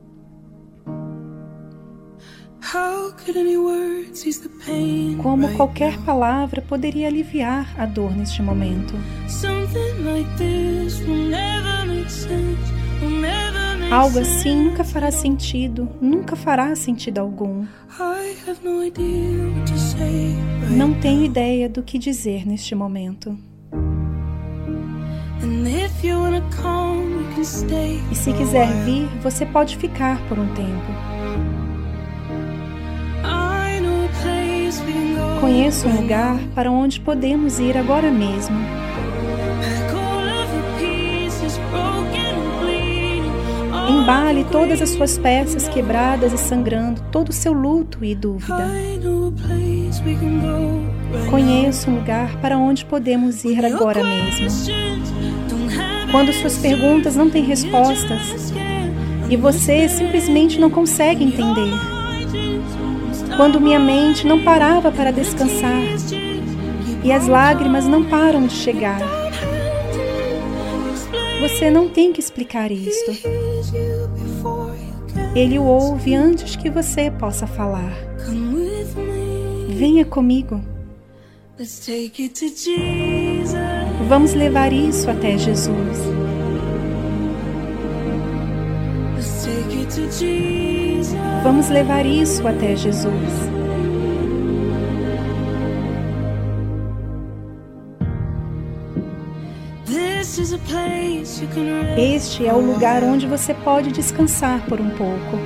Como 5.22 5.55
qualquer 5.57 5.98
palavra 6.02 6.62
poderia 6.62 7.07
aliviar 7.07 7.74
a 7.78 7.86
dor 7.86 8.16
neste 8.16 8.42
momento? 8.42 8.94
Algo 13.90 14.18
assim 14.18 14.57
nunca 14.64 14.82
fará 14.82 15.11
sentido, 15.12 15.88
nunca 16.00 16.34
fará 16.34 16.74
sentido 16.74 17.18
algum. 17.18 17.64
Não 20.70 20.98
tenho 21.00 21.24
ideia 21.24 21.68
do 21.68 21.82
que 21.82 21.98
dizer 21.98 22.46
neste 22.46 22.74
momento. 22.74 23.38
E 28.11 28.14
se 28.14 28.32
quiser 28.32 28.66
vir, 28.84 29.07
você 29.22 29.45
pode 29.45 29.76
ficar 29.76 30.18
por 30.28 30.38
um 30.38 30.47
tempo. 30.55 30.92
Conheço 35.40 35.86
um 35.88 36.01
lugar 36.01 36.38
para 36.55 36.70
onde 36.70 37.01
podemos 37.01 37.59
ir 37.59 37.76
agora 37.76 38.11
mesmo. 38.11 38.57
Embale 43.90 44.45
todas 44.51 44.80
as 44.80 44.90
suas 44.90 45.18
peças 45.18 45.68
quebradas 45.68 46.32
e 46.32 46.38
sangrando, 46.38 47.03
todo 47.12 47.28
o 47.28 47.32
seu 47.32 47.53
luto 47.53 48.05
e 48.05 48.14
dúvida. 48.14 48.66
Conheço 51.30 51.90
um 51.90 51.97
lugar 51.97 52.36
para 52.40 52.57
onde 52.57 52.84
podemos 52.84 53.45
ir 53.45 53.64
agora 53.64 54.03
mesmo. 54.03 55.24
Quando 56.15 56.33
suas 56.33 56.57
perguntas 56.57 57.17
não 57.17 57.29
têm 57.29 57.43
respostas 57.43 58.53
e 59.29 59.37
você 59.37 59.89
simplesmente 59.89 60.61
não 60.61 60.71
consegue 60.71 61.25
entender. 61.25 61.73
Quando 63.37 63.61
minha 63.61 63.81
mente 63.81 64.25
não 64.25 64.45
parava 64.45 64.93
para 64.93 65.11
descansar 65.11 65.83
e 67.03 67.11
as 67.11 67.27
lágrimas 67.27 67.89
não 67.89 68.05
param 68.05 68.47
de 68.47 68.53
chegar. 68.53 69.01
Você 71.41 71.69
não 71.69 71.89
tem 71.89 72.12
que 72.12 72.21
explicar 72.21 72.71
isto. 72.71 73.11
Ele 75.35 75.59
o 75.59 75.65
ouve 75.65 76.15
antes 76.15 76.55
que 76.55 76.71
você 76.71 77.11
possa 77.11 77.45
falar. 77.45 77.93
Venha 79.69 80.05
comigo. 80.05 80.62
Vamos 84.09 84.34
levar 84.34 84.72
isso 84.72 85.11
até 85.11 85.36
Jesus. 85.38 85.98
Vamos 91.42 91.68
levar 91.68 92.05
isso 92.05 92.46
até 92.46 92.76
Jesus. 92.76 93.55
Este 101.96 102.46
é 102.46 102.52
o 102.52 102.61
lugar 102.61 103.02
onde 103.02 103.26
você 103.26 103.55
pode 103.55 103.90
descansar 103.90 104.61
por 104.66 104.80
um 104.80 104.90
pouco. 104.90 105.38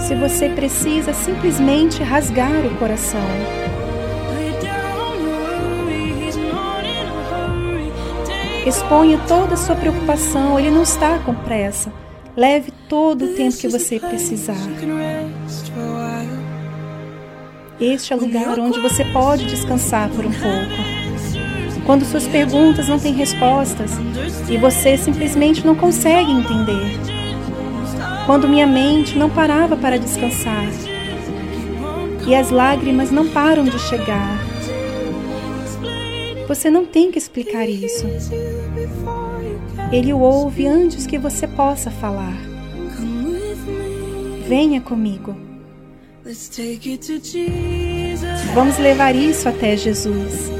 Se 0.00 0.14
você 0.14 0.48
precisa 0.50 1.12
simplesmente 1.12 2.02
rasgar 2.02 2.64
o 2.66 2.76
coração. 2.78 3.65
Exponha 8.66 9.16
toda 9.28 9.54
a 9.54 9.56
sua 9.56 9.76
preocupação, 9.76 10.58
ele 10.58 10.72
não 10.72 10.82
está 10.82 11.20
com 11.20 11.32
pressa. 11.32 11.92
Leve 12.36 12.72
todo 12.88 13.24
o 13.24 13.28
tempo 13.28 13.56
que 13.56 13.68
você 13.68 14.00
precisar. 14.00 14.56
Este 17.80 18.12
é 18.12 18.16
o 18.16 18.18
lugar 18.18 18.58
onde 18.58 18.80
você 18.80 19.04
pode 19.04 19.46
descansar 19.46 20.08
por 20.10 20.26
um 20.26 20.32
pouco. 20.32 21.84
Quando 21.86 22.04
suas 22.04 22.26
perguntas 22.26 22.88
não 22.88 22.98
têm 22.98 23.14
respostas 23.14 23.92
e 24.50 24.58
você 24.58 24.98
simplesmente 24.98 25.64
não 25.64 25.76
consegue 25.76 26.32
entender. 26.32 26.98
Quando 28.26 28.48
minha 28.48 28.66
mente 28.66 29.16
não 29.16 29.30
parava 29.30 29.76
para 29.76 29.96
descansar 29.96 30.66
e 32.26 32.34
as 32.34 32.50
lágrimas 32.50 33.12
não 33.12 33.28
param 33.28 33.62
de 33.62 33.78
chegar. 33.78 34.45
Você 36.48 36.70
não 36.70 36.84
tem 36.84 37.10
que 37.10 37.18
explicar 37.18 37.68
isso. 37.68 38.06
Ele 39.92 40.12
o 40.12 40.18
ouve 40.18 40.66
antes 40.66 41.06
que 41.06 41.18
você 41.18 41.46
possa 41.46 41.90
falar. 41.90 42.36
Venha 44.46 44.80
comigo. 44.80 45.36
Vamos 48.54 48.78
levar 48.78 49.14
isso 49.14 49.48
até 49.48 49.76
Jesus. 49.76 50.50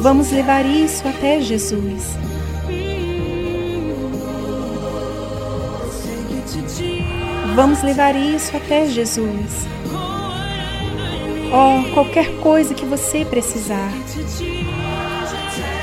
Vamos 0.00 0.30
levar 0.30 0.66
isso 0.66 1.06
até 1.08 1.40
Jesus. 1.40 2.16
Vamos 7.54 7.82
levar 7.82 8.14
isso 8.16 8.56
até 8.56 8.86
Jesus. 8.86 9.73
Oh, 11.56 11.94
qualquer 11.94 12.40
coisa 12.40 12.74
que 12.74 12.84
você 12.84 13.24
precisar. 13.24 13.88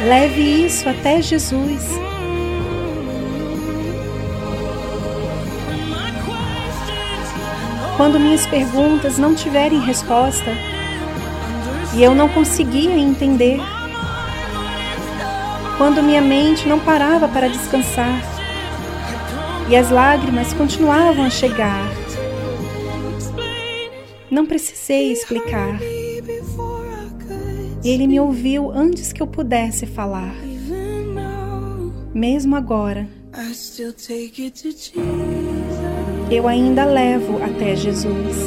Leve 0.05 0.65
isso 0.65 0.89
até 0.89 1.21
Jesus. 1.21 1.81
Quando 7.95 8.19
minhas 8.19 8.45
perguntas 8.47 9.17
não 9.17 9.33
tiverem 9.33 9.79
resposta 9.79 10.51
e 11.93 12.03
eu 12.03 12.13
não 12.13 12.27
conseguia 12.27 12.91
entender, 12.97 13.57
quando 15.77 16.03
minha 16.03 16.21
mente 16.21 16.67
não 16.67 16.81
parava 16.81 17.29
para 17.29 17.47
descansar 17.47 18.21
e 19.69 19.77
as 19.77 19.89
lágrimas 19.89 20.51
continuavam 20.51 21.23
a 21.23 21.29
chegar, 21.29 22.00
não 24.31 24.45
precisei 24.45 25.11
explicar. 25.11 25.77
Ele 27.83 28.07
me 28.07 28.19
ouviu 28.19 28.71
antes 28.71 29.11
que 29.11 29.21
eu 29.21 29.27
pudesse 29.27 29.85
falar. 29.85 30.33
Mesmo 32.13 32.55
agora, 32.55 33.07
eu 36.31 36.47
ainda 36.47 36.85
levo 36.85 37.43
até 37.43 37.75
Jesus. 37.75 38.37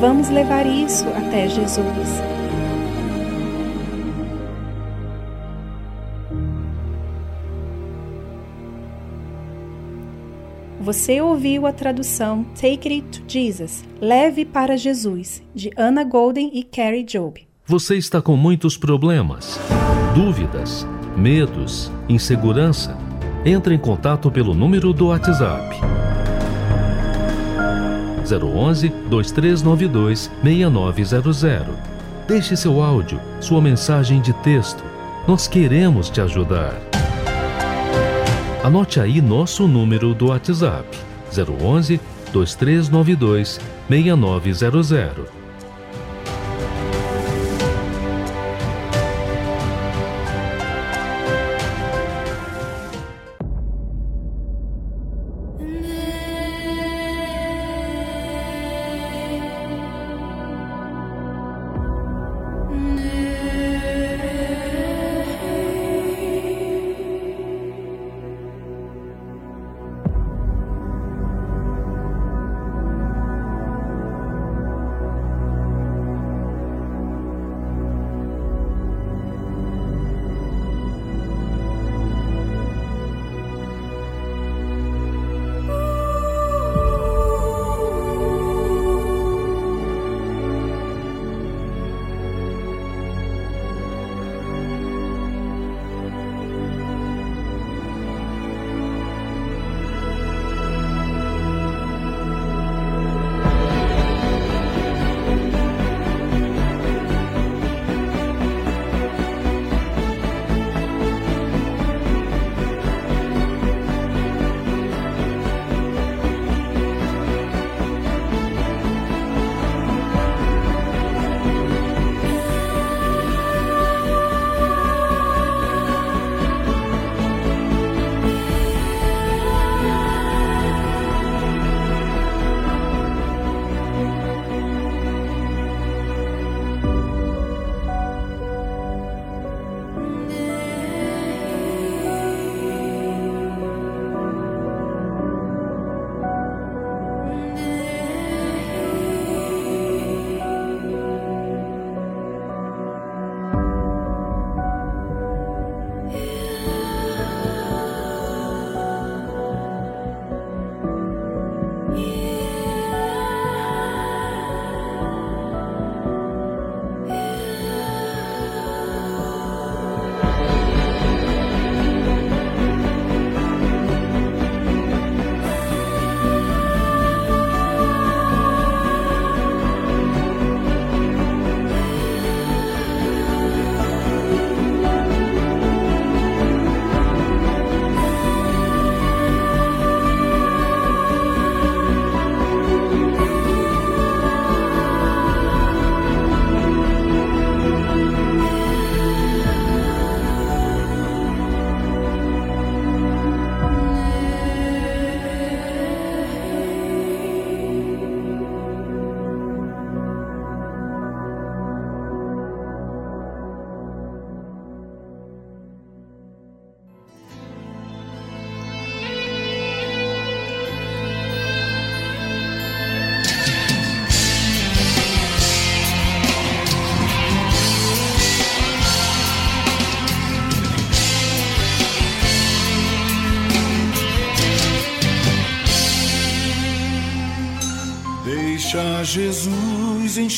Vamos 0.00 0.30
levar 0.30 0.66
isso 0.66 1.06
até 1.08 1.48
Jesus. 1.48 2.39
Você 10.90 11.20
ouviu 11.20 11.68
a 11.68 11.72
tradução 11.72 12.42
Take 12.60 12.88
It 12.88 13.20
to 13.20 13.24
Jesus, 13.28 13.84
Leve 14.00 14.44
para 14.44 14.76
Jesus, 14.76 15.40
de 15.54 15.70
Anna 15.76 16.02
Golden 16.02 16.50
e 16.52 16.64
Carrie 16.64 17.04
Job. 17.04 17.46
Você 17.64 17.96
está 17.96 18.20
com 18.20 18.34
muitos 18.34 18.76
problemas, 18.76 19.56
dúvidas, 20.16 20.84
medos, 21.16 21.92
insegurança? 22.08 22.98
Entre 23.44 23.72
em 23.72 23.78
contato 23.78 24.32
pelo 24.32 24.52
número 24.52 24.92
do 24.92 25.06
WhatsApp 25.06 25.76
011 28.28 28.88
2392 29.08 30.28
6900. 30.42 31.68
Deixe 32.26 32.56
seu 32.56 32.82
áudio, 32.82 33.20
sua 33.40 33.62
mensagem 33.62 34.20
de 34.20 34.32
texto. 34.42 34.82
Nós 35.28 35.46
queremos 35.46 36.10
te 36.10 36.20
ajudar. 36.20 36.99
Anote 38.62 39.00
aí 39.00 39.22
nosso 39.22 39.66
número 39.66 40.12
do 40.12 40.26
WhatsApp: 40.26 40.86
011 41.32 41.98
2392 42.30 43.58
6900. 43.88 45.39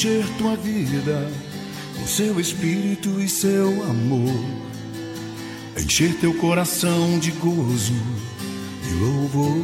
Encher 0.03 0.27
tua 0.37 0.57
vida 0.57 1.31
com 1.97 2.05
seu 2.09 2.41
espírito 2.41 3.21
e 3.21 3.29
seu 3.29 3.85
amor, 3.85 4.45
encher 5.81 6.13
teu 6.19 6.35
coração 6.35 7.21
de 7.21 7.31
gozo 7.31 7.95
e 8.85 8.95
louvor. 8.95 9.63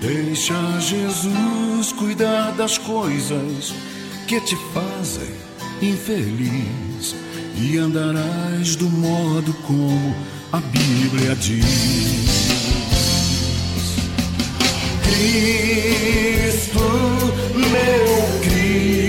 Deixa 0.00 0.80
Jesus 0.80 1.92
cuidar 1.92 2.52
das 2.52 2.78
coisas 2.78 3.74
que 4.26 4.40
te 4.40 4.56
fazem 4.72 5.28
infeliz 5.82 7.14
e 7.54 7.76
andarás 7.76 8.76
do 8.76 8.88
modo 8.88 9.52
como 9.66 10.16
a 10.52 10.58
Bíblia 10.58 11.36
diz. 11.36 12.27
Cristo, 15.08 16.80
meu 17.54 18.06
Cristo, 18.42 19.07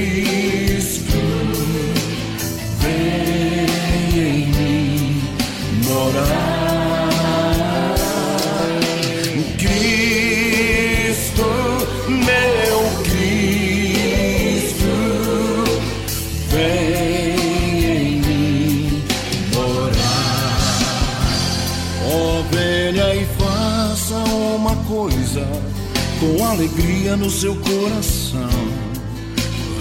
alegria 26.60 27.16
no 27.16 27.30
seu 27.30 27.56
coração. 27.56 28.50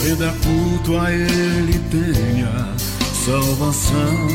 Reda 0.01 0.33
culto 0.45 0.97
a 0.97 1.11
Ele 1.11 1.77
tenha 1.91 2.77
salvação. 3.25 4.29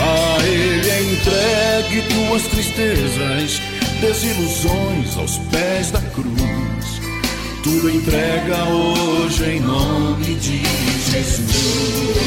A 0.00 0.44
Ele 0.44 1.14
entregue 1.14 2.02
tuas 2.12 2.42
tristezas, 2.48 3.62
desilusões 4.00 5.16
aos 5.16 5.38
pés 5.52 5.92
da 5.92 6.00
cruz. 6.00 7.00
Tudo 7.62 7.88
entrega 7.88 8.64
hoje 8.64 9.44
em 9.44 9.60
nome 9.60 10.34
de 10.34 10.60
Jesus. 11.12 12.23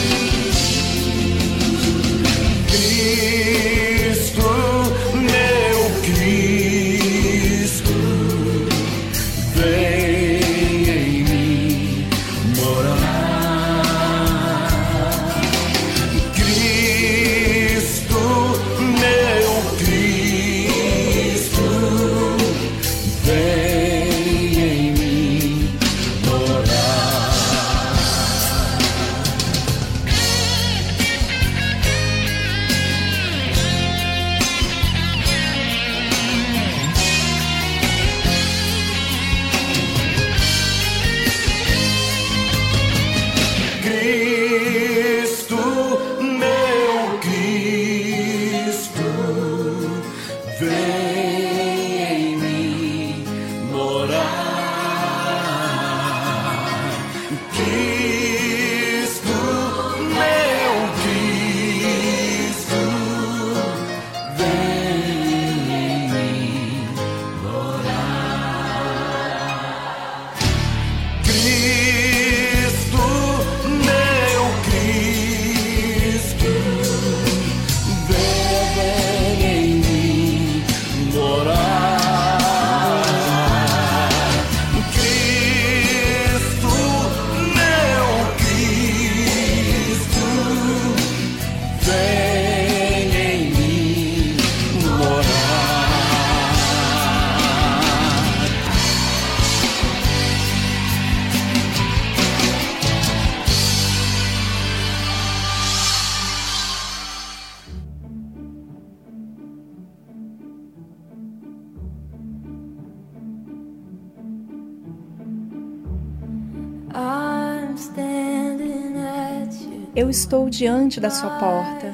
Eu 120.08 120.12
estou 120.12 120.50
diante 120.50 121.02
da 121.02 121.10
sua 121.10 121.32
porta. 121.32 121.94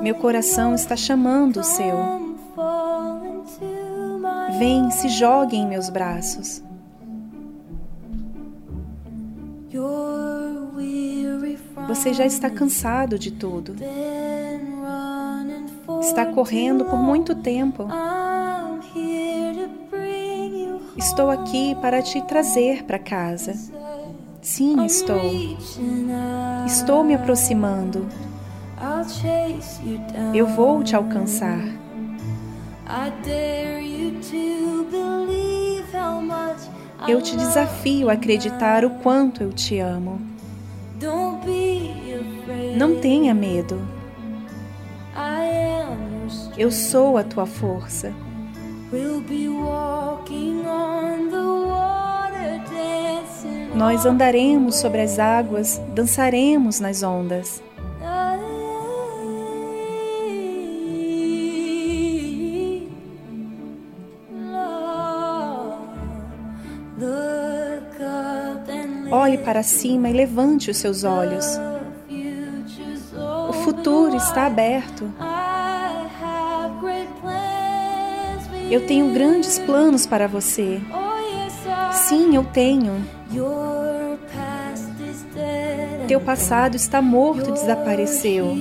Meu 0.00 0.14
coração 0.14 0.72
está 0.72 0.94
chamando 0.94 1.56
o 1.56 1.64
seu. 1.64 1.96
Vem, 4.56 4.88
se 4.92 5.08
jogue 5.08 5.56
em 5.56 5.66
meus 5.66 5.88
braços. 5.88 6.62
Você 11.88 12.14
já 12.14 12.24
está 12.24 12.48
cansado 12.48 13.18
de 13.18 13.32
tudo. 13.32 13.74
Está 16.02 16.24
correndo 16.24 16.84
por 16.84 17.00
muito 17.00 17.34
tempo. 17.34 17.88
Estou 20.96 21.32
aqui 21.32 21.74
para 21.80 22.00
te 22.00 22.22
trazer 22.22 22.84
para 22.84 23.00
casa. 23.00 23.83
Sim, 24.44 24.84
estou. 24.84 25.18
Estou 26.66 27.02
me 27.02 27.14
aproximando. 27.14 28.06
Eu 30.34 30.46
vou 30.46 30.84
te 30.84 30.94
alcançar. 30.94 31.60
Eu 37.08 37.22
te 37.22 37.34
desafio 37.38 38.10
a 38.10 38.12
acreditar 38.12 38.84
o 38.84 38.90
quanto 38.90 39.42
eu 39.42 39.50
te 39.50 39.78
amo. 39.78 40.20
Não 42.76 43.00
tenha 43.00 43.32
medo. 43.32 43.80
Eu 46.58 46.70
sou 46.70 47.16
a 47.16 47.24
tua 47.24 47.46
força. 47.46 48.12
Nós 53.74 54.06
andaremos 54.06 54.76
sobre 54.76 55.00
as 55.00 55.18
águas, 55.18 55.80
dançaremos 55.94 56.78
nas 56.78 57.02
ondas. 57.02 57.62
Olhe 69.10 69.38
para 69.38 69.62
cima 69.62 70.08
e 70.08 70.12
levante 70.12 70.70
os 70.70 70.76
seus 70.76 71.02
olhos. 71.02 71.46
O 73.48 73.52
futuro 73.52 74.16
está 74.16 74.46
aberto. 74.46 75.10
Eu 78.70 78.86
tenho 78.86 79.12
grandes 79.12 79.58
planos 79.58 80.06
para 80.06 80.28
você. 80.28 80.80
Sim, 81.92 82.34
eu 82.36 82.44
tenho. 82.44 83.04
Teu 86.06 86.20
passado 86.20 86.76
está 86.76 87.00
morto, 87.00 87.52
desapareceu. 87.52 88.54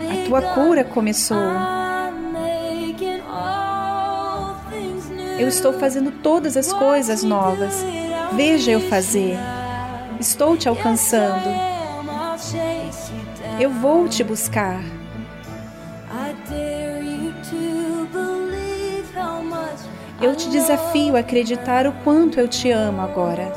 A 0.00 0.26
tua 0.26 0.42
cura 0.42 0.84
começou. 0.84 1.36
Eu 5.38 5.48
estou 5.48 5.72
fazendo 5.72 6.10
todas 6.10 6.56
as 6.56 6.72
coisas 6.72 7.22
novas. 7.22 7.84
Veja 8.34 8.70
eu 8.70 8.80
fazer. 8.80 9.36
Estou 10.20 10.56
te 10.56 10.68
alcançando. 10.68 11.48
Eu 13.58 13.70
vou 13.70 14.08
te 14.08 14.22
buscar. 14.22 14.82
Eu 20.24 20.34
te 20.34 20.48
desafio 20.48 21.16
a 21.16 21.18
acreditar 21.18 21.86
o 21.86 21.92
quanto 22.02 22.40
eu 22.40 22.48
te 22.48 22.70
amo 22.70 23.02
agora. 23.02 23.52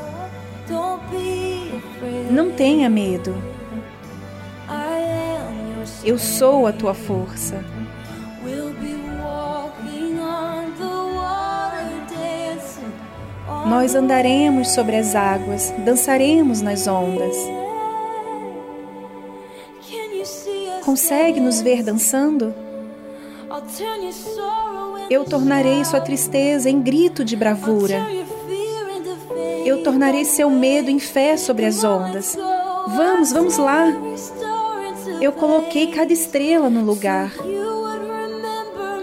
Não 2.30 2.50
tenha 2.50 2.90
medo. 2.90 3.34
Eu 6.04 6.18
sou 6.18 6.66
a 6.66 6.72
tua 6.74 6.92
força. 6.92 7.64
Nós 13.66 13.94
andaremos 13.94 14.68
sobre 14.72 14.96
as 14.96 15.14
águas, 15.14 15.72
dançaremos 15.86 16.60
nas 16.60 16.86
ondas. 16.86 17.34
Consegue 20.84 21.40
nos 21.40 21.62
ver 21.62 21.82
dançando? 21.82 22.54
Eu 25.10 25.24
tornarei 25.24 25.84
sua 25.84 26.00
tristeza 26.00 26.68
em 26.68 26.80
grito 26.80 27.24
de 27.24 27.34
bravura. 27.34 28.06
Eu 29.64 29.82
tornarei 29.82 30.24
seu 30.24 30.50
medo 30.50 30.90
em 30.90 30.98
fé 30.98 31.36
sobre 31.36 31.64
as 31.64 31.82
ondas. 31.82 32.36
Vamos, 32.88 33.32
vamos 33.32 33.56
lá. 33.56 33.86
Eu 35.20 35.32
coloquei 35.32 35.88
cada 35.88 36.12
estrela 36.12 36.68
no 36.68 36.82
lugar 36.84 37.32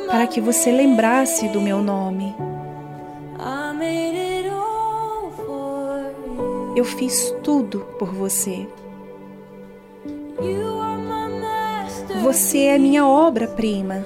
para 0.07 0.27
que 0.27 0.39
você 0.39 0.71
lembrasse 0.71 1.47
do 1.49 1.59
meu 1.59 1.81
nome. 1.81 2.35
Eu 6.75 6.85
fiz 6.85 7.33
tudo 7.41 7.79
por 7.97 8.13
você. 8.13 8.67
Você 12.21 12.59
é 12.63 12.77
minha 12.77 13.07
obra-prima. 13.07 14.05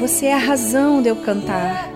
Você 0.00 0.26
é 0.26 0.34
a 0.34 0.38
razão 0.38 1.02
de 1.02 1.08
eu 1.08 1.16
cantar. 1.16 1.90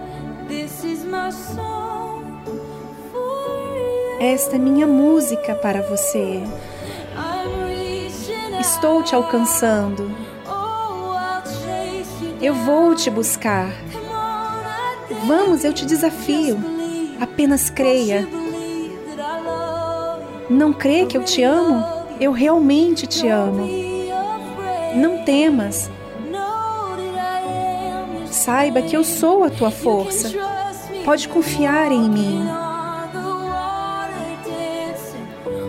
Esta 4.19 4.57
é 4.57 4.59
minha 4.59 4.89
música 4.89 5.55
para 5.55 5.83
você. 5.83 6.43
Estou 8.61 9.05
te 9.05 9.15
alcançando. 9.15 10.11
Eu 12.41 12.55
vou 12.55 12.93
te 12.97 13.09
buscar. 13.09 13.71
Vamos, 15.25 15.63
eu 15.63 15.73
te 15.73 15.87
desafio. 15.87 16.59
Apenas 17.21 17.71
creia. 17.71 18.27
Não 20.51 20.73
crê 20.73 21.07
que 21.07 21.17
eu 21.17 21.23
te 21.23 21.45
amo? 21.45 21.85
Eu 22.19 22.33
realmente 22.33 23.07
te 23.07 23.29
amo. 23.29 23.69
Não 24.97 25.19
temas. 25.25 25.89
Saiba 28.33 28.81
que 28.83 28.97
eu 28.97 29.05
sou 29.05 29.45
a 29.45 29.51
tua 29.51 29.71
força. 29.71 30.33
Pode 31.05 31.29
confiar 31.29 31.93
em 31.93 32.09
mim. 32.09 32.45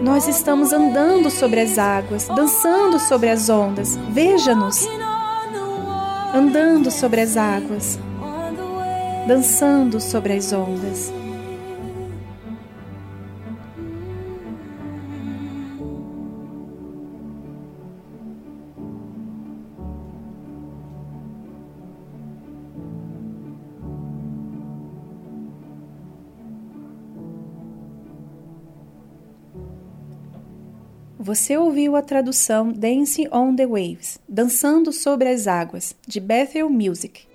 Nós 0.01 0.27
estamos 0.27 0.73
andando 0.73 1.29
sobre 1.29 1.59
as 1.61 1.77
águas, 1.77 2.27
dançando 2.27 2.99
sobre 2.99 3.29
as 3.29 3.49
ondas. 3.49 3.95
Veja-nos. 4.09 4.87
Andando 6.33 6.89
sobre 6.89 7.21
as 7.21 7.37
águas, 7.37 7.99
dançando 9.27 10.01
sobre 10.01 10.33
as 10.33 10.51
ondas. 10.51 11.13
Você 31.25 31.55
ouviu 31.55 31.95
a 31.95 32.01
tradução 32.01 32.69
Dancing 32.69 33.29
on 33.31 33.55
the 33.55 33.65
Waves, 33.65 34.19
Dançando 34.27 34.91
sobre 34.91 35.29
as 35.29 35.47
Águas, 35.47 35.95
de 36.05 36.19
Bethel 36.19 36.69
Music. 36.69 37.25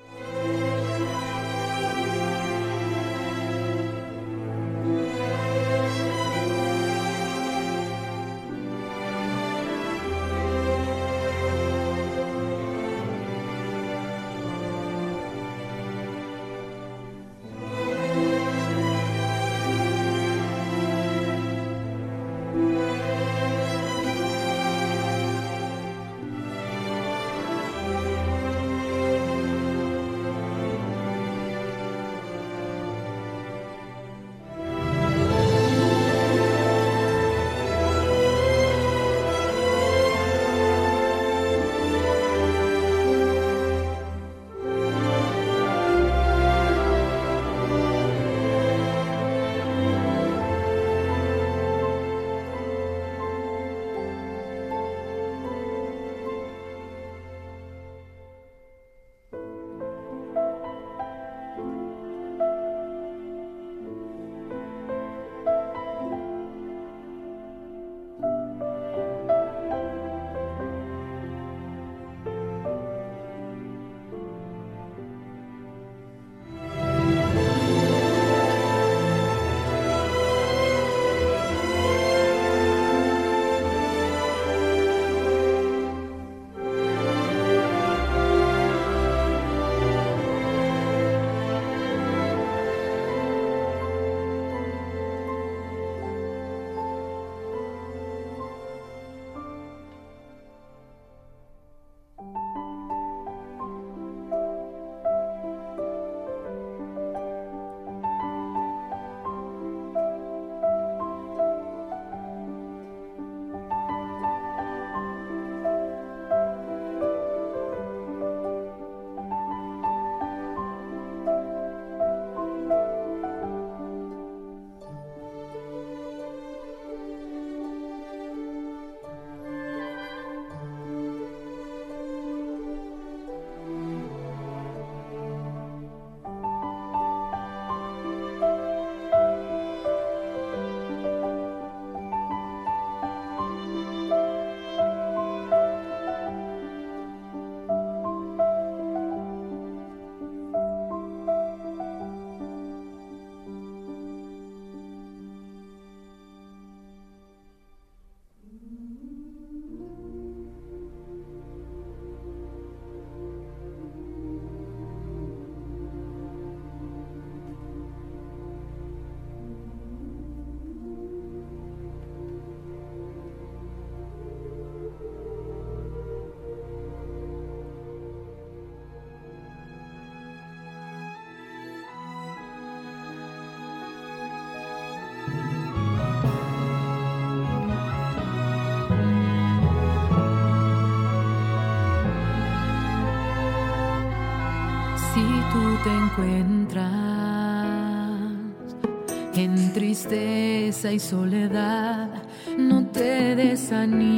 y 200.85 200.99
soledad, 201.01 202.09
no 202.57 202.87
te 202.87 203.35
desanimes. 203.35 204.18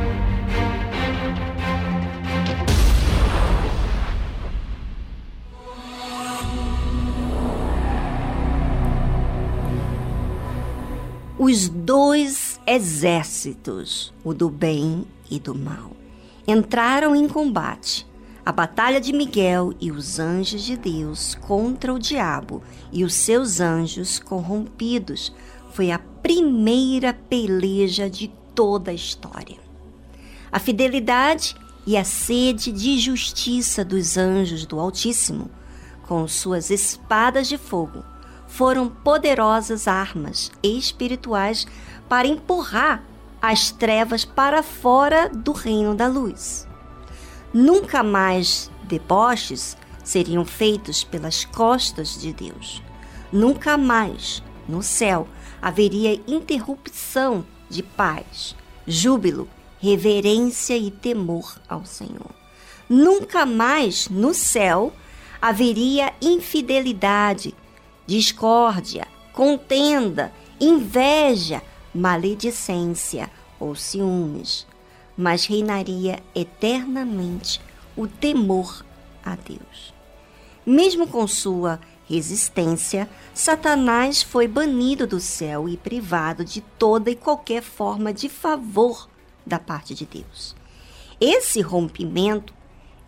Os 11.43 11.67
dois 11.67 12.59
exércitos, 12.67 14.13
o 14.23 14.31
do 14.31 14.47
bem 14.47 15.07
e 15.27 15.39
do 15.39 15.55
mal, 15.55 15.89
entraram 16.47 17.15
em 17.15 17.27
combate. 17.27 18.05
A 18.45 18.51
batalha 18.51 19.01
de 19.01 19.11
Miguel 19.11 19.73
e 19.81 19.91
os 19.91 20.19
anjos 20.19 20.61
de 20.61 20.77
Deus 20.77 21.33
contra 21.33 21.91
o 21.91 21.97
diabo 21.97 22.61
e 22.91 23.03
os 23.03 23.15
seus 23.15 23.59
anjos 23.59 24.19
corrompidos 24.19 25.33
foi 25.71 25.89
a 25.89 25.97
primeira 25.97 27.11
peleja 27.11 28.07
de 28.07 28.27
toda 28.53 28.91
a 28.91 28.93
história. 28.93 29.57
A 30.51 30.59
fidelidade 30.59 31.55
e 31.87 31.97
a 31.97 32.03
sede 32.03 32.71
de 32.71 32.99
justiça 32.99 33.83
dos 33.83 34.15
anjos 34.15 34.63
do 34.67 34.79
Altíssimo, 34.79 35.49
com 36.03 36.27
suas 36.27 36.69
espadas 36.69 37.47
de 37.47 37.57
fogo, 37.57 38.03
foram 38.51 38.89
poderosas 38.89 39.87
armas 39.87 40.51
espirituais 40.61 41.65
para 42.09 42.27
empurrar 42.27 43.01
as 43.41 43.71
trevas 43.71 44.25
para 44.25 44.61
fora 44.61 45.29
do 45.29 45.53
reino 45.53 45.95
da 45.95 46.07
luz. 46.07 46.67
Nunca 47.53 48.03
mais 48.03 48.69
deboches 48.83 49.77
seriam 50.03 50.43
feitos 50.43 51.01
pelas 51.01 51.45
costas 51.45 52.19
de 52.19 52.33
Deus. 52.33 52.83
Nunca 53.31 53.77
mais 53.77 54.43
no 54.67 54.83
céu 54.83 55.29
haveria 55.61 56.21
interrupção 56.27 57.45
de 57.69 57.81
paz, 57.81 58.53
júbilo, 58.85 59.47
reverência 59.79 60.77
e 60.77 60.91
temor 60.91 61.57
ao 61.69 61.85
Senhor. 61.85 62.31
Nunca 62.89 63.45
mais 63.45 64.09
no 64.09 64.33
céu 64.33 64.91
haveria 65.41 66.13
infidelidade, 66.21 67.55
discórdia, 68.05 69.07
contenda, 69.33 70.31
inveja, 70.59 71.61
maledicência 71.93 73.29
ou 73.59 73.75
ciúmes, 73.75 74.65
mas 75.17 75.45
reinaria 75.45 76.19
eternamente 76.33 77.61
o 77.95 78.07
temor 78.07 78.85
a 79.23 79.35
Deus. 79.35 79.93
Mesmo 80.65 81.07
com 81.07 81.27
sua 81.27 81.79
resistência, 82.07 83.09
Satanás 83.33 84.21
foi 84.21 84.47
banido 84.47 85.07
do 85.07 85.19
céu 85.19 85.69
e 85.69 85.77
privado 85.77 86.43
de 86.43 86.61
toda 86.61 87.09
e 87.09 87.15
qualquer 87.15 87.61
forma 87.61 88.13
de 88.13 88.27
favor 88.27 89.09
da 89.45 89.57
parte 89.57 89.95
de 89.95 90.05
Deus. 90.05 90.55
Esse 91.19 91.61
rompimento 91.61 92.53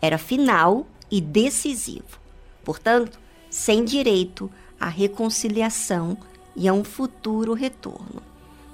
era 0.00 0.18
final 0.18 0.86
e 1.10 1.20
decisivo, 1.20 2.18
portanto, 2.64 3.18
sem 3.50 3.84
direito 3.84 4.50
à 4.78 4.88
reconciliação 4.88 6.16
e 6.56 6.68
a 6.68 6.72
um 6.72 6.84
futuro 6.84 7.52
retorno. 7.54 8.22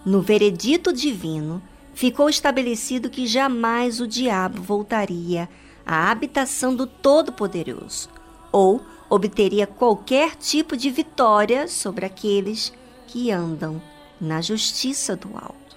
No 0.04 0.20
veredito 0.20 0.92
divino, 0.92 1.62
ficou 1.94 2.28
estabelecido 2.28 3.10
que 3.10 3.26
jamais 3.26 4.00
o 4.00 4.06
diabo 4.06 4.62
voltaria 4.62 5.48
à 5.84 6.10
habitação 6.10 6.74
do 6.74 6.86
Todo-Poderoso 6.86 8.08
ou 8.52 8.82
obteria 9.08 9.66
qualquer 9.66 10.36
tipo 10.36 10.76
de 10.76 10.90
vitória 10.90 11.68
sobre 11.68 12.06
aqueles 12.06 12.72
que 13.06 13.30
andam 13.30 13.82
na 14.20 14.40
justiça 14.40 15.16
do 15.16 15.36
alto. 15.36 15.76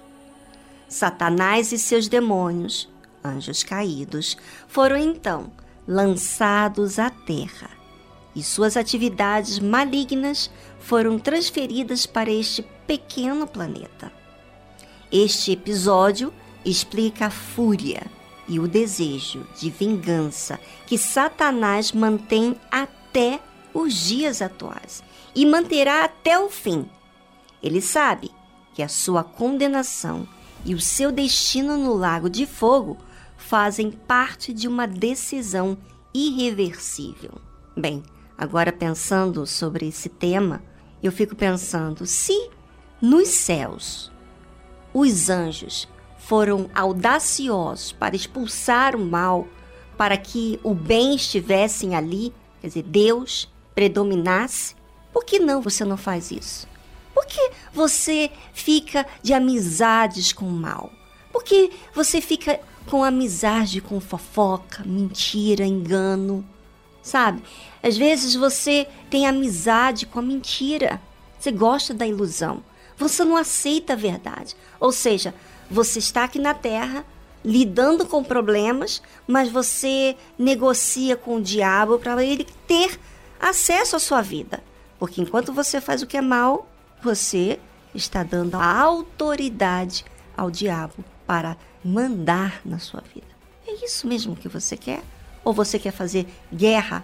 Satanás 0.87 1.71
e 1.71 1.79
seus 1.79 2.07
demônios, 2.07 2.87
anjos 3.23 3.63
caídos, 3.63 4.37
foram 4.67 4.97
então 4.97 5.51
lançados 5.87 6.99
à 6.99 7.09
terra 7.09 7.82
e 8.35 8.41
suas 8.41 8.75
atividades 8.75 9.59
malignas 9.59 10.49
foram 10.79 11.19
transferidas 11.19 12.05
para 12.05 12.31
este 12.31 12.63
pequeno 12.87 13.45
planeta. 13.47 14.11
Este 15.11 15.51
episódio 15.51 16.33
explica 16.65 17.27
a 17.27 17.29
fúria 17.29 18.03
e 18.47 18.59
o 18.59 18.67
desejo 18.67 19.47
de 19.59 19.69
vingança 19.69 20.59
que 20.85 20.97
Satanás 20.97 21.91
mantém 21.91 22.55
até 22.71 23.39
os 23.73 23.93
dias 23.93 24.41
atuais 24.41 25.03
e 25.35 25.45
manterá 25.45 26.03
até 26.03 26.37
o 26.37 26.49
fim. 26.49 26.89
Ele 27.61 27.81
sabe 27.81 28.31
que 28.73 28.83
a 28.83 28.87
sua 28.87 29.23
condenação 29.23 30.27
e 30.65 30.73
o 30.73 30.79
seu 30.79 31.11
destino 31.11 31.77
no 31.77 31.93
lago 31.93 32.29
de 32.29 32.45
fogo 32.45 32.97
fazem 33.37 33.91
parte 33.91 34.53
de 34.53 34.67
uma 34.67 34.87
decisão 34.87 35.77
irreversível. 36.13 37.31
Bem, 37.75 38.03
agora 38.43 38.71
pensando 38.71 39.47
sobre 39.47 39.87
esse 39.87 40.09
tema, 40.09 40.61
eu 41.01 41.11
fico 41.11 41.35
pensando: 41.35 42.05
se 42.05 42.49
nos 43.01 43.29
céus 43.29 44.11
os 44.93 45.29
anjos 45.29 45.87
foram 46.17 46.69
audaciosos 46.73 47.91
para 47.91 48.15
expulsar 48.15 48.95
o 48.95 49.03
mal, 49.03 49.47
para 49.97 50.15
que 50.15 50.59
o 50.63 50.73
bem 50.73 51.15
estivesse 51.15 51.93
ali, 51.93 52.33
quer 52.61 52.67
dizer, 52.67 52.83
Deus 52.83 53.51
predominasse, 53.75 54.75
por 55.11 55.25
que 55.25 55.39
não 55.39 55.61
você 55.61 55.83
não 55.83 55.97
faz 55.97 56.31
isso? 56.31 56.67
Por 57.13 57.25
que 57.25 57.51
você 57.73 58.31
fica 58.53 59.05
de 59.21 59.33
amizades 59.33 60.31
com 60.31 60.45
o 60.45 60.51
mal? 60.51 60.91
Por 61.31 61.43
que 61.43 61.71
você 61.93 62.21
fica 62.21 62.59
com 62.89 63.03
amizade 63.03 63.81
com 63.81 63.99
fofoca, 63.99 64.83
mentira, 64.85 65.65
engano? 65.65 66.45
Sabe? 67.01 67.41
Às 67.83 67.97
vezes 67.97 68.33
você 68.33 68.87
tem 69.09 69.27
amizade 69.27 70.05
com 70.05 70.19
a 70.19 70.21
mentira. 70.21 71.01
Você 71.37 71.51
gosta 71.51 71.93
da 71.93 72.07
ilusão. 72.07 72.63
Você 72.97 73.25
não 73.25 73.35
aceita 73.35 73.91
a 73.91 73.97
verdade. 73.97 74.55
Ou 74.79 74.93
seja, 74.93 75.35
você 75.69 75.99
está 75.99 76.23
aqui 76.23 76.39
na 76.39 76.53
Terra 76.53 77.05
lidando 77.43 78.05
com 78.05 78.23
problemas, 78.23 79.01
mas 79.27 79.51
você 79.51 80.15
negocia 80.39 81.17
com 81.17 81.35
o 81.35 81.41
diabo 81.41 81.99
para 81.99 82.23
ele 82.23 82.47
ter 82.65 82.97
acesso 83.37 83.97
à 83.97 83.99
sua 83.99 84.21
vida. 84.21 84.63
Porque 84.97 85.21
enquanto 85.21 85.51
você 85.51 85.81
faz 85.81 86.01
o 86.01 86.07
que 86.07 86.15
é 86.15 86.21
mal, 86.21 86.65
você 87.01 87.59
está 87.93 88.23
dando 88.23 88.55
autoridade 88.55 90.05
ao 90.37 90.49
diabo 90.49 91.03
para 91.27 91.57
mandar 91.83 92.61
na 92.63 92.79
sua 92.79 93.01
vida. 93.13 93.27
É 93.67 93.85
isso 93.85 94.07
mesmo 94.07 94.35
que 94.37 94.47
você 94.47 94.77
quer? 94.77 95.03
Ou 95.43 95.53
você 95.53 95.77
quer 95.77 95.91
fazer 95.91 96.25
guerra 96.53 97.03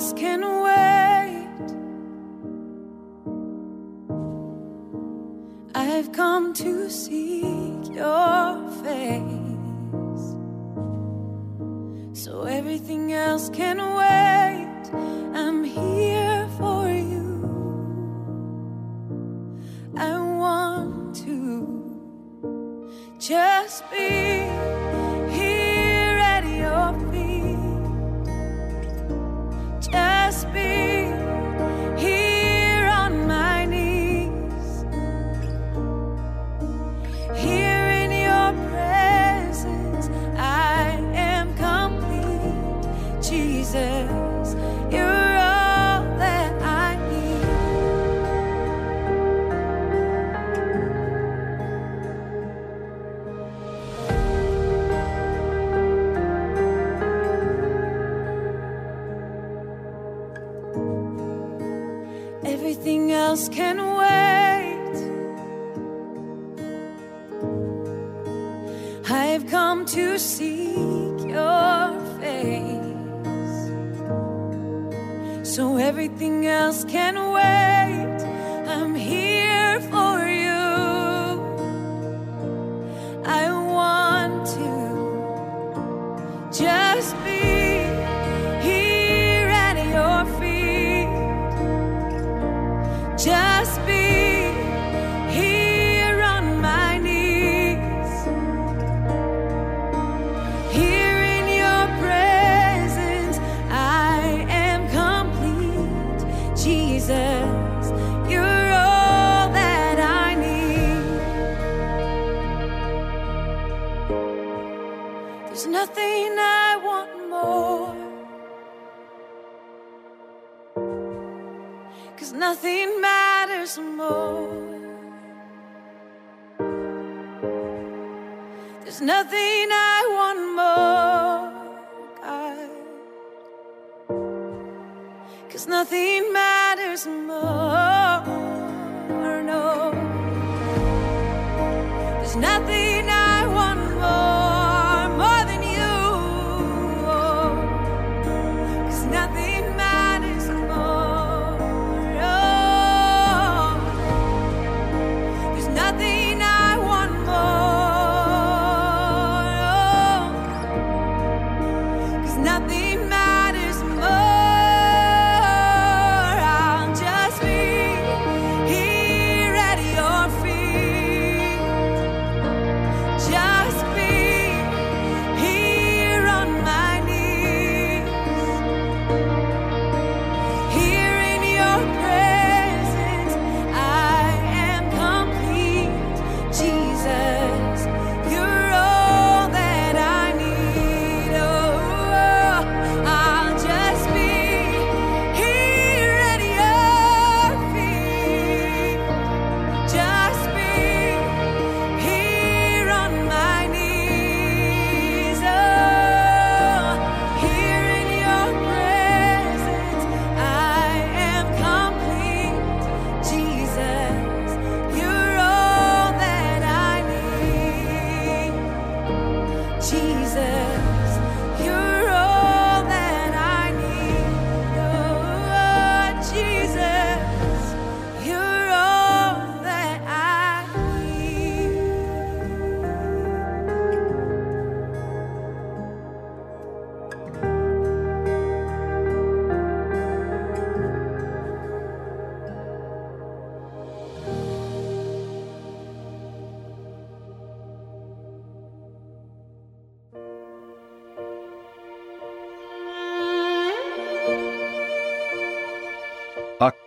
else 0.00 0.14
can 0.14 0.40
wait. 0.40 1.68
I've 5.74 6.10
come 6.12 6.54
to 6.54 6.88
seek 6.88 7.94
your 7.94 8.70
face, 8.82 10.24
so 12.24 12.44
everything 12.44 13.12
else 13.12 13.50
can 13.50 13.76
wait. 13.76 14.29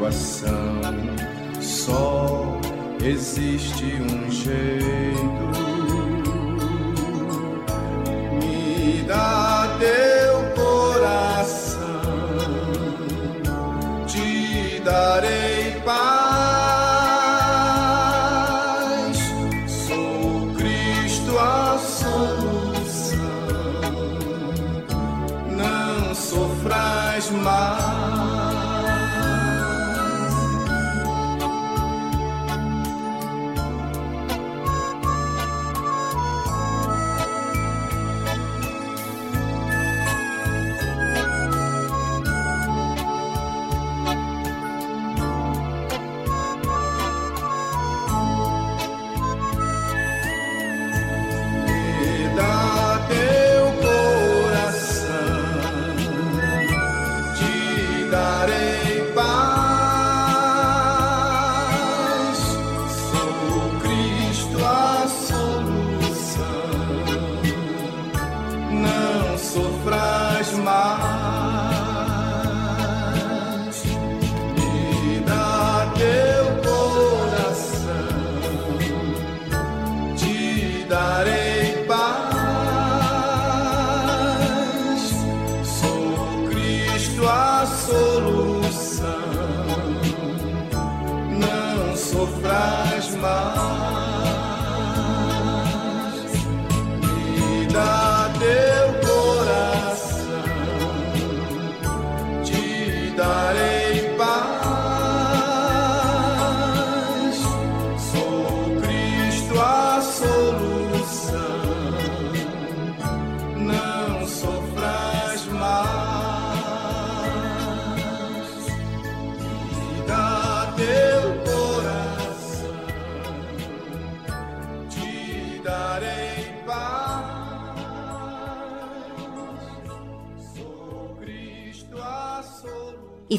Situação 0.00 0.80
só 1.60 2.58
existe 3.04 3.84
um 4.00 4.30
jeito. 4.30 5.20
Me 8.40 9.02
dá 9.06 9.39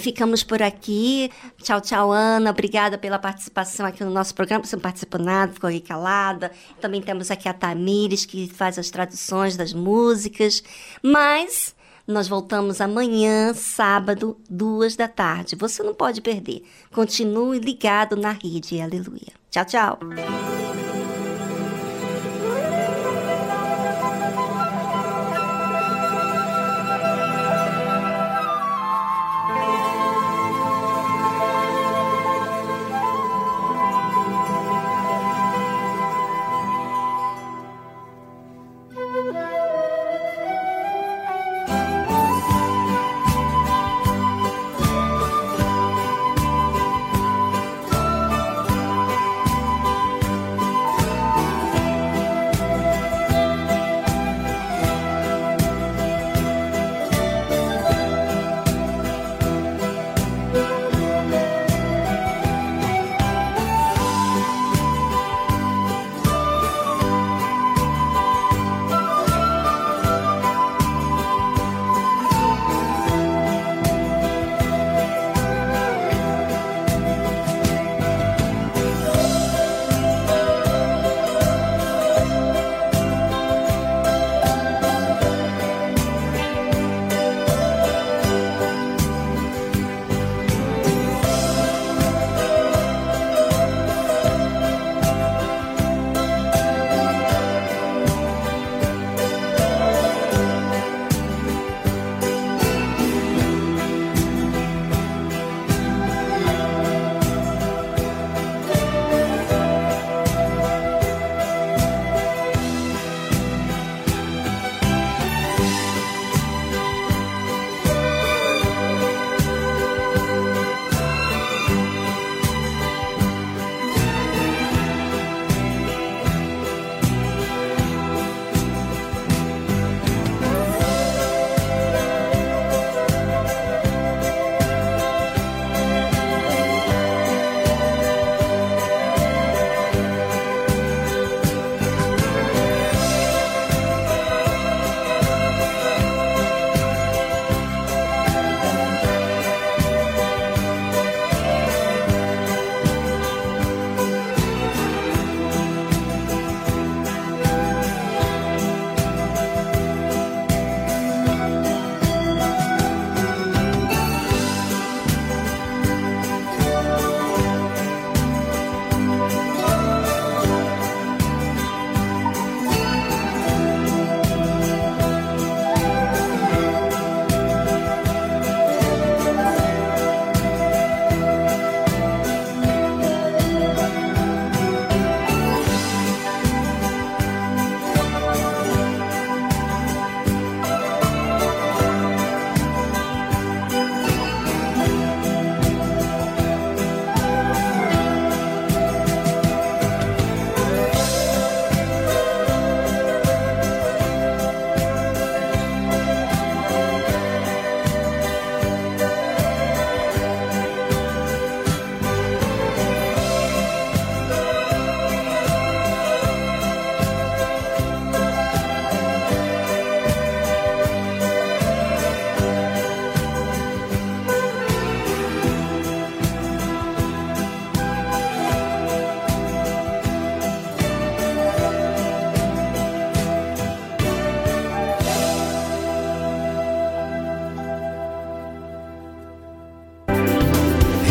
ficamos 0.01 0.43
por 0.43 0.61
aqui. 0.61 1.31
Tchau, 1.61 1.79
tchau, 1.79 2.11
Ana. 2.11 2.49
Obrigada 2.49 2.97
pela 2.97 3.17
participação 3.17 3.85
aqui 3.85 4.03
no 4.03 4.11
nosso 4.11 4.35
programa. 4.35 4.65
Você 4.65 4.75
não 4.75 4.81
participou 4.81 5.21
nada, 5.21 5.53
ficou 5.53 5.69
aqui 5.69 5.79
calada. 5.79 6.51
Também 6.81 7.01
temos 7.01 7.31
aqui 7.31 7.47
a 7.47 7.53
Tamires, 7.53 8.25
que 8.25 8.47
faz 8.47 8.77
as 8.77 8.89
traduções 8.89 9.55
das 9.55 9.73
músicas. 9.73 10.63
Mas 11.01 11.75
nós 12.07 12.27
voltamos 12.27 12.81
amanhã, 12.81 13.53
sábado, 13.53 14.37
duas 14.49 14.95
da 14.95 15.07
tarde. 15.07 15.55
Você 15.55 15.83
não 15.83 15.93
pode 15.93 16.21
perder. 16.21 16.63
Continue 16.91 17.59
ligado 17.59 18.15
na 18.15 18.31
rede. 18.31 18.81
Aleluia. 18.81 19.31
Tchau, 19.49 19.65
tchau. 19.65 19.99